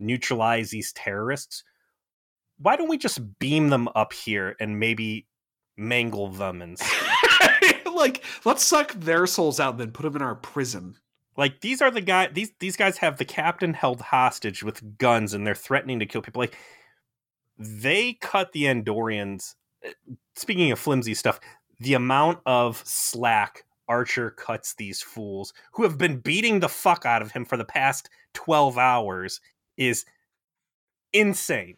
[0.00, 1.62] neutralize these terrorists,
[2.58, 5.26] why don't we just beam them up here and maybe
[5.76, 6.78] mangle them and
[7.94, 10.96] like, let's suck their souls out and then put them in our prison.
[11.36, 15.34] like these are the guy these these guys have the captain held hostage with guns
[15.34, 16.40] and they're threatening to kill people.
[16.40, 16.56] Like
[17.58, 19.92] they cut the andorians eh,
[20.34, 21.40] speaking of flimsy stuff
[21.78, 27.22] the amount of slack archer cuts these fools who have been beating the fuck out
[27.22, 29.40] of him for the past 12 hours
[29.76, 30.04] is
[31.12, 31.76] insane.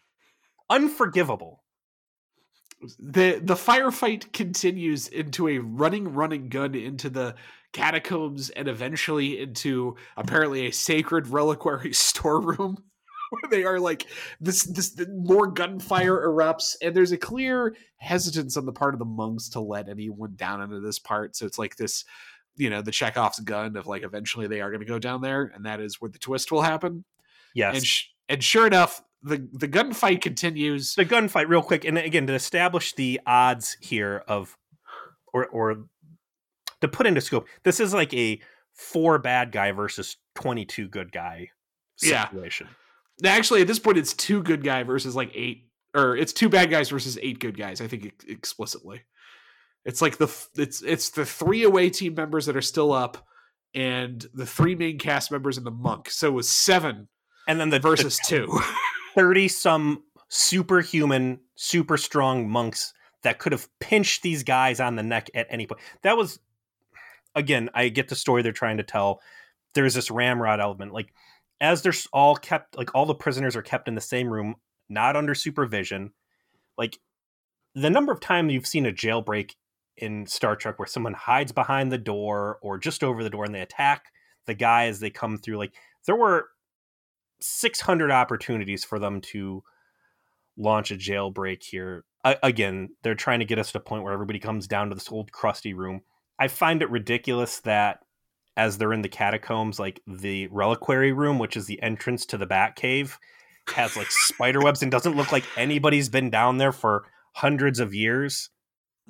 [0.69, 1.63] Unforgivable
[2.99, 7.35] the the firefight continues into a running running gun into the
[7.73, 12.77] catacombs and eventually into apparently a sacred reliquary storeroom
[13.29, 14.07] where they are like
[14.39, 18.99] this this the, more gunfire erupts and there's a clear hesitance on the part of
[18.99, 21.35] the monks to let anyone down into this part.
[21.35, 22.05] So it's like this
[22.55, 25.51] you know the chekhov's gun of like eventually they are going to go down there
[25.53, 27.03] and that is where the twist will happen.
[27.53, 27.75] Yes.
[27.75, 32.25] and sh- and sure enough the the gunfight continues the gunfight real quick and again
[32.27, 34.57] to establish the odds here of
[35.33, 35.85] or or
[36.81, 38.39] to put into scope this is like a
[38.73, 41.49] four bad guy versus 22 good guy
[42.01, 42.25] Yeah.
[42.29, 42.67] situation
[43.25, 46.69] Actually, at this point, it's two good guy versus like eight, or it's two bad
[46.71, 47.81] guys versus eight good guys.
[47.81, 49.01] I think explicitly,
[49.83, 53.27] it's like the it's it's the three away team members that are still up,
[53.75, 56.09] and the three main cast members and the monk.
[56.09, 57.09] So it was seven
[57.45, 58.47] and then the versus two.
[59.19, 62.93] 30 some superhuman super strong monks
[63.23, 66.39] that could have pinched these guys on the neck at any point that was
[67.35, 69.21] again i get the story they're trying to tell.
[69.75, 71.13] There's this ramrod element like
[71.59, 74.55] as they're all kept like all the prisoners are kept in the same room
[74.87, 76.11] not under supervision
[76.77, 76.97] like
[77.75, 79.51] the number of times you've seen a jailbreak
[79.97, 83.53] in star trek where someone hides behind the door or just over the door and
[83.53, 84.05] they attack
[84.45, 85.73] the guy as they come through like
[86.05, 86.47] there were
[87.41, 89.63] 600 opportunities for them to
[90.57, 92.03] launch a jailbreak here.
[92.23, 94.95] I, again, they're trying to get us to a point where everybody comes down to
[94.95, 96.01] this old crusty room.
[96.37, 97.99] I find it ridiculous that
[98.57, 102.45] as they're in the catacombs, like the reliquary room, which is the entrance to the
[102.45, 103.17] Bat Cave,
[103.69, 107.93] has like spider webs and doesn't look like anybody's been down there for hundreds of
[107.93, 108.49] years.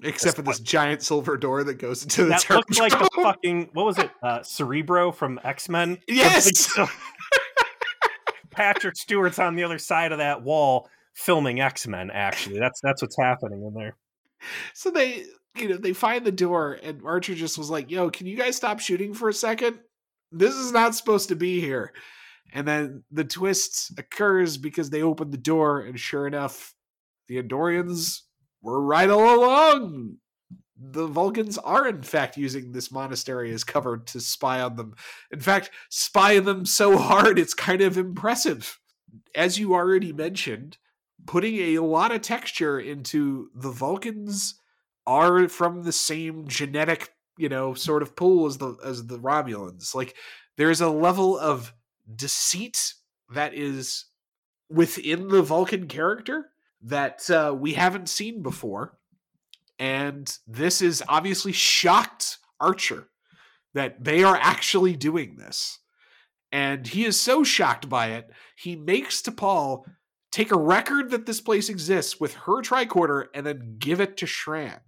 [0.02, 3.70] Except for this giant silver door that goes into the That looked like the fucking
[3.74, 4.10] what was it?
[4.24, 5.98] Uh, Cerebro from X Men.
[6.08, 6.70] Yes!
[8.60, 12.12] Patrick Stewart's on the other side of that wall filming X Men.
[12.12, 13.96] Actually, that's that's what's happening in there.
[14.74, 15.24] So they,
[15.56, 18.58] you know, they find the door, and Archer just was like, "Yo, can you guys
[18.58, 19.80] stop shooting for a second?
[20.34, 21.94] This is not supposed to be here."
[22.52, 26.74] And then the twist occurs because they open the door, and sure enough,
[27.30, 28.24] the Andorians
[28.62, 30.18] were right all along.
[30.82, 34.96] The Vulcans are, in fact, using this monastery as cover to spy on them.
[35.30, 38.80] In fact, spy them so hard it's kind of impressive.
[39.36, 40.78] As you already mentioned,
[41.26, 44.56] putting a lot of texture into the Vulcans
[45.06, 49.94] are from the same genetic, you know, sort of pool as the as the Romulans.
[49.94, 50.16] Like
[50.56, 51.74] there's a level of
[52.16, 52.94] deceit
[53.34, 54.06] that is
[54.70, 56.52] within the Vulcan character
[56.82, 58.98] that uh, we haven't seen before.
[59.80, 63.08] And this is obviously shocked Archer
[63.74, 65.80] that they are actually doing this.
[66.52, 69.84] And he is so shocked by it, he makes T'Pol
[70.32, 74.26] take a record that this place exists with her tricorder and then give it to
[74.26, 74.80] Shran.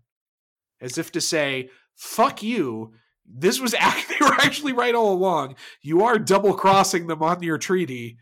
[0.79, 2.93] As if to say, fuck you.
[3.25, 5.55] This was act- they were actually right all along.
[5.81, 8.17] You are double crossing them on your treaty.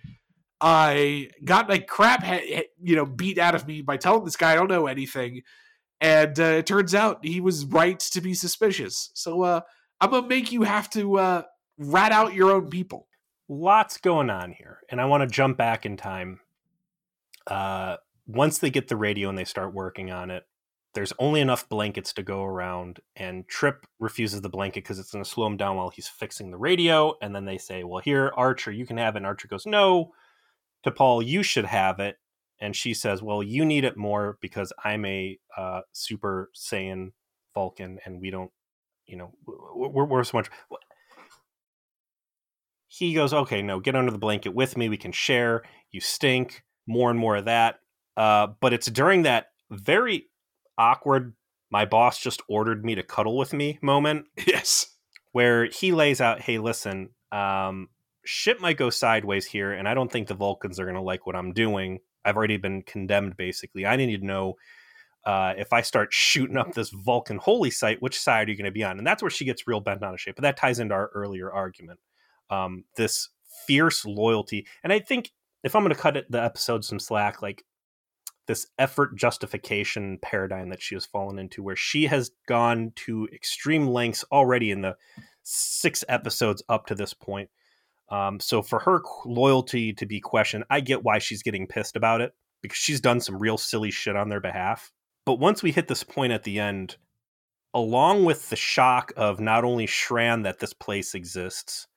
[0.61, 2.26] I got my crap,
[2.82, 5.41] you know, beat out of me by telling this guy I don't know anything,
[6.02, 9.12] and uh, it turns out he was right to be suspicious.
[9.14, 9.62] So uh,
[10.00, 11.41] I'm gonna make you have to uh,
[11.78, 13.08] rat out your own people.
[13.47, 16.39] Lots going on here, and I want to jump back in time.
[17.47, 17.97] Uh,
[18.28, 20.43] once they get the radio and they start working on it,
[20.93, 25.24] there's only enough blankets to go around, and Trip refuses the blanket because it's going
[25.24, 27.16] to slow him down while he's fixing the radio.
[27.22, 30.14] And then they say, "Well, here, Archer, you can have it." And Archer goes, "No."
[30.86, 32.18] T'Pol, you should have it.
[32.62, 37.12] And she says, "Well, you need it more because I'm a uh, Super Saiyan
[37.53, 38.51] Vulcan, and we don't,
[39.05, 40.49] you know, we're, we're so much."
[42.89, 44.89] he goes, okay, no, get under the blanket with me.
[44.89, 45.64] We can share.
[45.91, 46.64] You stink.
[46.88, 47.80] More and more of that.
[48.18, 50.26] Uh, but it's during that very
[50.76, 51.36] awkward,
[51.70, 54.26] my boss just ordered me to cuddle with me moment.
[54.47, 54.88] Yes.
[55.32, 57.89] Where he lays out, hey, listen, um,
[58.26, 61.28] shit might go sideways here, and I don't think the Vulcans are going to like
[61.28, 61.99] what I'm doing.
[62.30, 63.86] I've already been condemned, basically.
[63.86, 64.56] I need to know
[65.26, 68.66] uh, if I start shooting up this Vulcan holy site, which side are you going
[68.66, 68.98] to be on?
[68.98, 70.36] And that's where she gets real bent out of shape.
[70.36, 72.00] But that ties into our earlier argument.
[72.50, 73.30] Um, this
[73.68, 74.66] fierce loyalty.
[74.84, 75.32] And I think
[75.64, 77.64] if I'm going to cut it, the episode some slack, like
[78.48, 83.88] this effort justification paradigm that she has fallen into, where she has gone to extreme
[83.88, 84.96] lengths already in the
[85.44, 87.50] six episodes up to this point.
[88.12, 92.22] Um, so for her loyalty to be questioned, I get why she's getting pissed about
[92.22, 94.91] it because she's done some real silly shit on their behalf.
[95.26, 96.97] But once we hit this point at the end,
[97.74, 101.88] along with the shock of not only Shran that this place exists,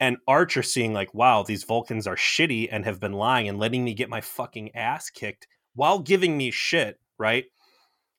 [0.00, 3.84] and Archer seeing like, wow, these Vulcans are shitty and have been lying and letting
[3.84, 7.44] me get my fucking ass kicked while giving me shit, right?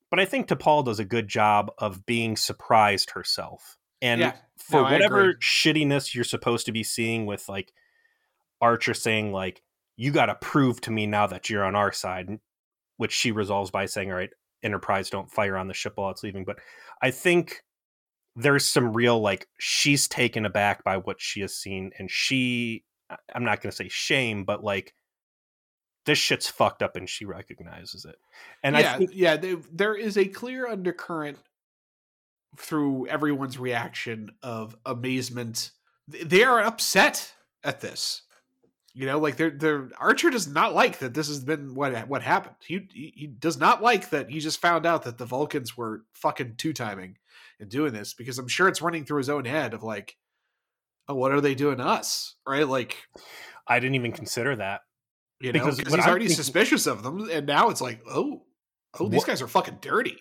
[0.09, 3.77] But I think T'Pol does a good job of being surprised herself.
[4.01, 7.73] And yeah, for no, whatever shittiness you're supposed to be seeing with like
[8.61, 9.61] Archer saying like,
[9.97, 12.39] you got to prove to me now that you're on our side,
[12.97, 14.31] which she resolves by saying, all right,
[14.63, 16.43] Enterprise don't fire on the ship while it's leaving.
[16.43, 16.57] But
[17.01, 17.63] I think
[18.35, 22.83] there's some real like she's taken aback by what she has seen, and she
[23.33, 24.93] I'm not going to say shame, but like
[26.05, 28.15] this shit's fucked up, and she recognizes it.
[28.63, 31.37] And yeah, I think, yeah, they, there is a clear undercurrent
[32.57, 35.71] through everyone's reaction of amazement.
[36.07, 37.33] They are upset
[37.63, 38.21] at this.
[38.93, 42.21] You know, like they're they're Archer does not like that this has been what what
[42.21, 42.55] happened.
[42.65, 46.55] He he does not like that he just found out that the Vulcans were fucking
[46.57, 47.17] two timing
[47.59, 50.15] and doing this because I'm sure it's running through his own head of like,
[51.09, 52.35] oh, what are they doing to us?
[52.47, 52.65] Right?
[52.65, 52.95] Like
[53.67, 54.81] I didn't even consider that.
[55.41, 58.43] You know, because he's I'm already thinking, suspicious of them, and now it's like, oh,
[58.97, 60.17] oh, these what, guys are fucking dirty.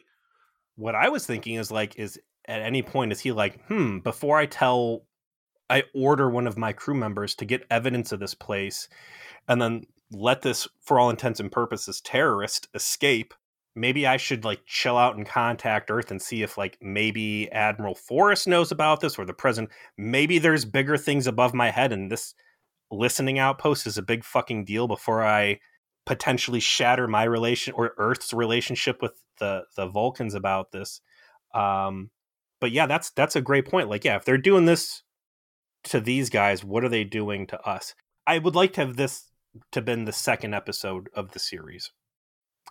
[0.76, 4.38] What I was thinking is like, is at any point is he like, hmm, before
[4.38, 5.06] I tell
[5.70, 8.88] I order one of my crew members to get evidence of this place
[9.48, 13.34] and then let this, for all intents and purposes, terrorist escape.
[13.74, 17.94] Maybe I should like chill out and contact Earth and see if like maybe Admiral
[17.94, 19.72] Forrest knows about this or the president.
[19.96, 22.34] Maybe there's bigger things above my head and this
[22.90, 25.58] listening outpost is a big fucking deal before I
[26.06, 31.00] potentially shatter my relation or Earth's relationship with the the Vulcans about this.
[31.54, 32.10] Um,
[32.60, 33.88] but yeah, that's that's a great point.
[33.88, 35.02] Like, yeah, if they're doing this
[35.84, 37.94] to these guys, what are they doing to us?
[38.26, 39.30] I would like to have this
[39.72, 41.90] to been the second episode of the series.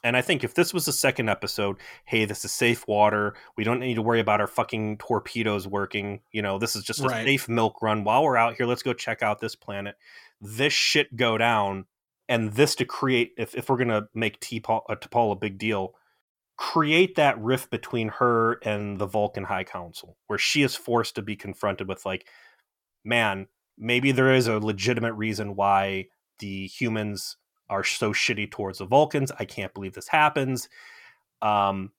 [0.03, 3.35] And I think if this was the second episode, hey, this is safe water.
[3.55, 6.21] We don't need to worry about our fucking torpedoes working.
[6.31, 7.25] You know, this is just a right.
[7.25, 8.03] safe milk run.
[8.03, 9.95] While we're out here, let's go check out this planet.
[10.41, 11.85] This shit go down,
[12.29, 15.93] and this to create, if, if we're going to make T'Pol, uh, a big deal,
[16.57, 21.21] create that rift between her and the Vulcan High Council, where she is forced to
[21.21, 22.27] be confronted with, like,
[23.03, 23.47] man,
[23.77, 26.07] maybe there is a legitimate reason why
[26.39, 27.37] the humans
[27.69, 29.31] are so shitty towards the Vulcans.
[29.39, 30.69] I can't believe this happens.
[31.41, 31.91] Um,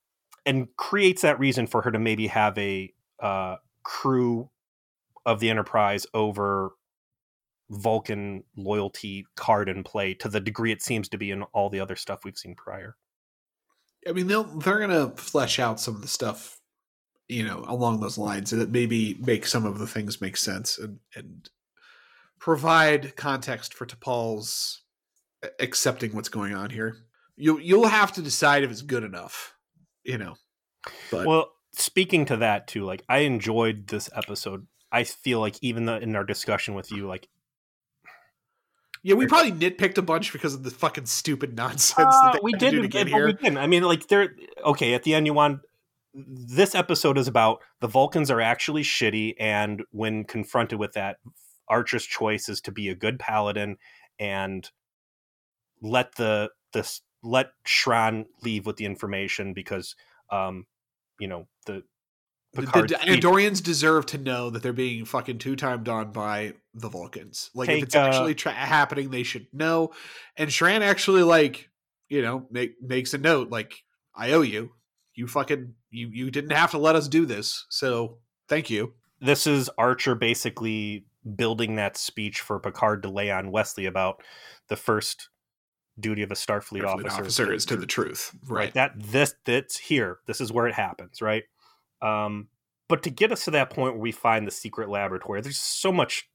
[0.47, 4.51] and creates that reason for her to maybe have a uh, crew
[5.27, 6.73] of the Enterprise over
[7.71, 11.81] Vulcan loyalty card in play to the degree it seems to be in all the
[11.81, 12.97] other stuff we've seen prior.
[14.07, 16.61] I mean, they'll they're gonna flesh out some of the stuff
[17.29, 20.99] you know along those lines that maybe make some of the things make sense and
[21.15, 21.49] and
[22.39, 24.83] provide context for T'Pol's
[25.59, 26.97] accepting what's going on here.
[27.37, 29.55] You you'll have to decide if it's good enough,
[30.05, 30.35] you know.
[31.11, 34.67] But well, speaking to that too, like I enjoyed this episode.
[34.93, 37.29] I feel like even the, in our discussion with you, like
[39.05, 42.53] yeah, we probably nitpicked a bunch because of the fucking stupid nonsense uh, that we
[42.53, 42.71] did.
[42.71, 43.27] To get here.
[43.27, 43.59] We didn't.
[43.59, 44.35] I mean, like they're
[44.65, 44.95] okay.
[44.95, 45.61] At the end, you want
[46.15, 51.19] this episode is about the Vulcans are actually shitty, and when confronted with that,
[51.69, 53.77] Archer's choice is to be a good paladin
[54.19, 54.71] and
[55.83, 59.97] let the this let Shran leave with the information because
[60.31, 60.67] um
[61.21, 61.47] you know
[62.55, 66.89] the the Andorians deserve to know that they're being fucking two timed on by the
[66.89, 67.51] Vulcans.
[67.55, 69.93] Like take, if it's actually uh, tra- happening, they should know.
[70.37, 71.71] And Shran actually like
[72.09, 73.83] you know make, makes a note like
[74.15, 74.71] I owe you
[75.15, 77.67] you fucking you you didn't have to let us do this.
[77.69, 78.95] So thank you.
[79.21, 84.23] This is Archer basically building that speech for Picard to lay on Wesley about
[84.69, 85.31] the first
[85.99, 87.23] duty of a Starfleet, Starfleet officer.
[87.23, 88.59] officer is to the truth, right.
[88.59, 88.75] right?
[88.75, 90.19] That this that's here.
[90.27, 91.45] This is where it happens, right?
[92.05, 92.49] Um,
[92.89, 95.91] but to get us to that point where we find the secret laboratory, there's so
[95.91, 96.29] much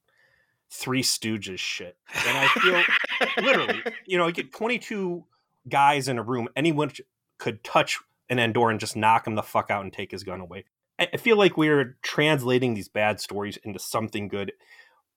[0.72, 1.98] Three Stooges shit.
[2.28, 5.24] And I feel literally, you know, I get 22
[5.68, 6.92] guys in a room, anyone
[7.38, 8.00] could touch
[8.30, 10.66] an Andor and just knock him the fuck out and take his gun away.
[11.00, 14.52] I feel like we're translating these bad stories into something good.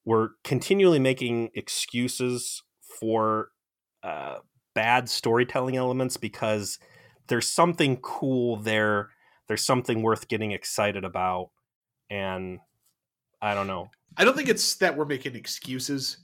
[0.04, 3.48] We're continually making excuses for
[4.04, 4.36] uh,
[4.74, 6.78] bad storytelling elements because
[7.26, 9.10] there's something cool there.
[9.48, 11.50] There's something worth getting excited about.
[12.10, 12.60] And
[13.40, 13.90] I don't know.
[14.16, 16.18] I don't think it's that we're making excuses.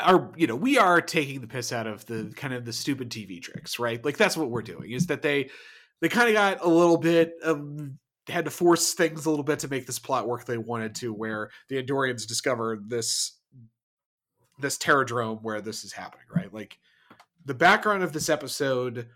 [0.00, 3.10] are you know, we are taking the piss out of the kind of the stupid
[3.10, 4.04] TV tricks, right?
[4.04, 4.92] Like that's what we're doing.
[4.92, 5.50] Is that they
[6.00, 7.90] they kind of got a little bit of
[8.28, 11.12] had to force things a little bit to make this plot work they wanted to,
[11.12, 13.38] where the Andorians discover this
[14.58, 16.52] this terradrome where this is happening, right?
[16.52, 16.78] Like
[17.44, 19.08] the background of this episode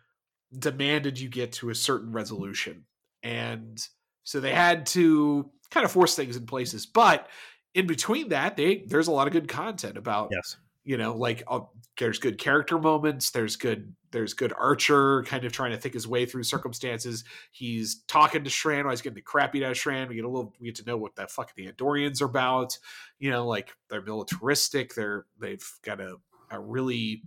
[0.56, 2.84] demanded you get to a certain resolution.
[3.22, 3.84] And
[4.24, 6.86] so they had to kind of force things in places.
[6.86, 7.28] But
[7.74, 10.56] in between that, they there's a lot of good content about yes.
[10.84, 11.60] You know, like uh,
[11.96, 13.30] there's good character moments.
[13.30, 17.22] There's good there's good Archer kind of trying to think his way through circumstances.
[17.52, 20.08] He's talking to Shran while he's getting the crap beat out of Shran.
[20.08, 22.76] We get a little we get to know what the fuck the Andorians are about.
[23.20, 24.94] You know, like they're militaristic.
[24.96, 26.16] They're they've got a
[26.50, 27.22] a really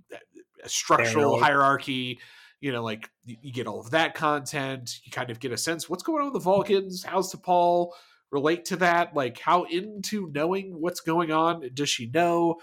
[0.61, 2.19] a structural hierarchy
[2.61, 4.99] you know, like you get all of that content.
[5.03, 7.03] You kind of get a sense what's going on with the Vulcans.
[7.03, 7.91] How's T'Pol
[8.31, 9.15] relate to that?
[9.15, 12.55] Like, how into knowing what's going on does she know?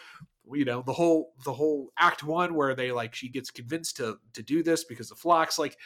[0.53, 4.19] You know, the whole the whole Act One where they like she gets convinced to
[4.35, 5.59] to do this because of Phlox.
[5.59, 5.77] Like,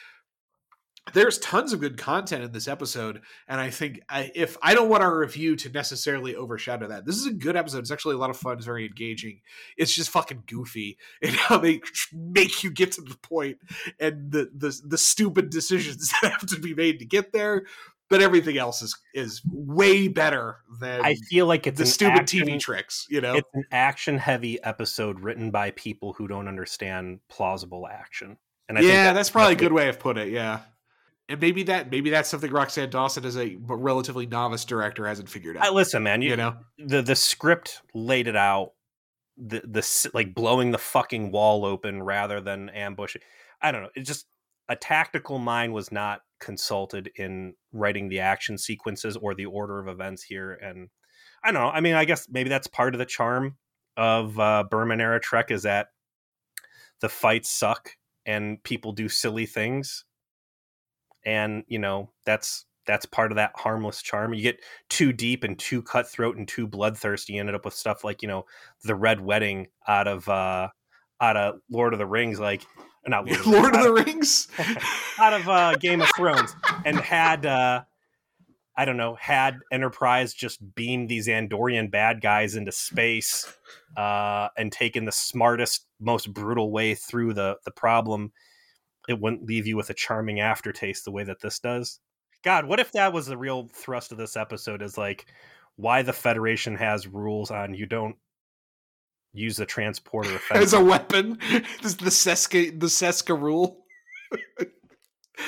[1.13, 4.89] there's tons of good content in this episode and i think I, if i don't
[4.89, 8.19] want our review to necessarily overshadow that this is a good episode it's actually a
[8.19, 9.41] lot of fun it's very engaging
[9.77, 11.81] it's just fucking goofy and how they
[12.13, 13.59] make you get to the point
[14.01, 17.65] and the the, the stupid decisions that have to be made to get there
[18.09, 22.47] but everything else is is way better than I feel like it's the stupid action,
[22.47, 23.07] TV tricks.
[23.11, 28.37] You know, it's an action heavy episode written by people who don't understand plausible action.
[28.69, 30.33] And I yeah, that's, that's, probably that's a good way of putting it.
[30.33, 30.61] Yeah,
[31.29, 35.57] and maybe that maybe that's something Roxann Dawson as a relatively novice director hasn't figured
[35.57, 35.65] out.
[35.65, 38.73] I, listen, man, you, you, know the the script laid it out.
[39.37, 43.23] The the like blowing the fucking wall open rather than ambushing.
[43.61, 43.91] I don't know.
[43.97, 44.27] It just
[44.69, 49.89] a tactical mind was not consulted in writing the action sequences or the order of
[49.89, 50.53] events here.
[50.53, 50.89] And
[51.43, 51.69] I don't know.
[51.69, 53.57] I mean, I guess maybe that's part of the charm
[53.97, 55.89] of uh, Berman era Trek is that
[57.01, 57.91] the fights suck
[58.25, 60.05] and people do silly things
[61.27, 64.33] and you know that's that's part of that harmless charm.
[64.33, 68.05] You get too deep and too cutthroat and too bloodthirsty, you ended up with stuff
[68.05, 68.47] like you know
[68.85, 70.69] the Red Wedding out of uh
[71.21, 72.65] out of Lord of the Rings, like
[73.07, 76.55] not Lord of the, Lord Rings, of the Rings, out of uh, Game of Thrones,
[76.87, 77.83] and had uh
[78.79, 83.51] I don't know, had Enterprise just beamed these Andorian bad guys into space
[83.97, 88.33] uh, and taken the smartest, most brutal way through the the problem
[89.09, 92.01] it wouldn't leave you with a charming aftertaste the way that this does.
[92.45, 94.83] God, what if that was the real thrust of this episode?
[94.83, 95.27] Is like
[95.77, 98.17] why the Federation has rules on you don't
[99.33, 101.39] use the transporter as a weapon.
[101.51, 103.85] This is the Seska the Seska rule.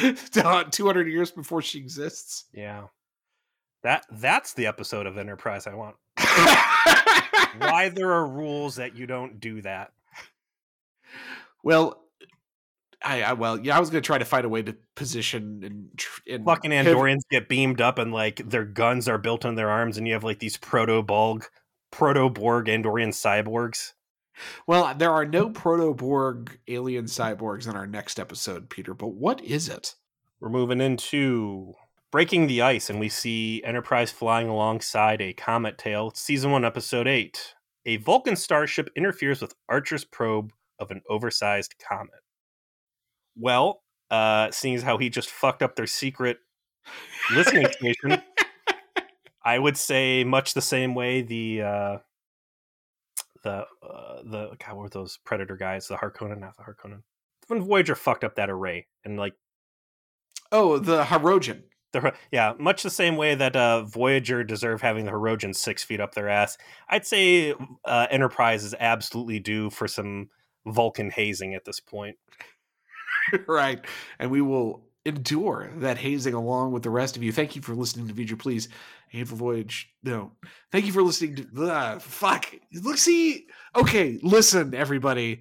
[0.70, 2.44] Two hundred years before she exists.
[2.52, 2.84] Yeah,
[3.82, 5.96] that that's the episode of Enterprise I want.
[7.59, 9.92] why there are rules that you don't do that.
[11.62, 12.02] Well,
[13.05, 16.01] I, I, well, yeah, I was gonna try to find a way to position and,
[16.28, 19.99] and fucking Andorians get beamed up and like their guns are built on their arms,
[19.99, 21.46] and you have like these proto Borg,
[21.90, 23.92] proto Borg Andorian cyborgs.
[24.66, 28.94] Well, there are no proto Borg alien cyborgs in our next episode, Peter.
[28.94, 29.94] But what is it?
[30.40, 31.74] We're moving into
[32.11, 36.12] breaking the ice, and we see Enterprise flying alongside a comet tail.
[36.14, 37.55] Season one, episode eight.
[37.86, 42.20] A Vulcan starship interferes with Archer's probe of an oversized comet.
[43.39, 46.39] Well, uh, seeing as how he just fucked up their secret
[47.34, 48.22] listening station,
[49.45, 51.99] I would say much the same way the uh,
[53.43, 55.89] the uh, the God, what were those Predator guys?
[55.89, 57.03] The Harkonnen, not the Harkonnen.
[57.47, 59.34] When Voyager fucked up that array and like,
[60.53, 61.62] oh, the Hirogen.
[61.93, 66.01] The, yeah, much the same way that uh, Voyager deserve having the Hirogen six feet
[66.01, 66.59] up their ass.
[66.91, 67.55] I'd say
[67.86, 70.28] uh, Enterprise is absolutely due for some
[70.66, 72.16] Vulcan hazing at this point.
[73.46, 73.84] right.
[74.18, 77.32] And we will endure that hazing along with the rest of you.
[77.32, 78.68] Thank you for listening to Future Please.
[79.08, 79.90] Hateful Voyage.
[80.02, 80.32] No.
[80.70, 82.52] Thank you for listening to uh, fuck.
[82.74, 85.40] Look see okay, listen, everybody.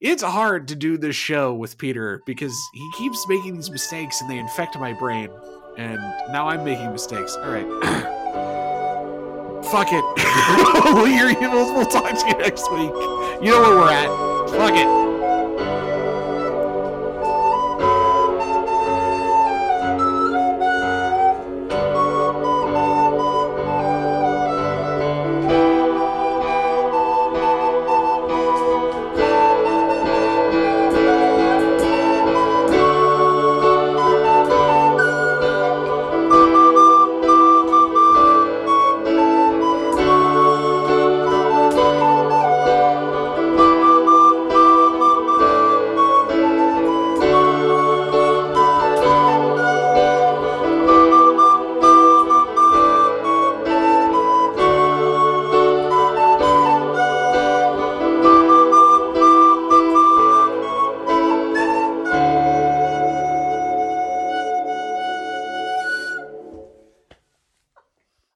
[0.00, 4.30] It's hard to do this show with Peter because he keeps making these mistakes and
[4.30, 5.28] they infect my brain.
[5.76, 5.98] And
[6.30, 7.34] now I'm making mistakes.
[7.36, 7.66] All right.
[9.64, 10.04] Fuck it.
[11.74, 12.92] we'll talk to you next week.
[13.42, 14.50] You know where we're at.
[14.50, 15.07] Fuck it.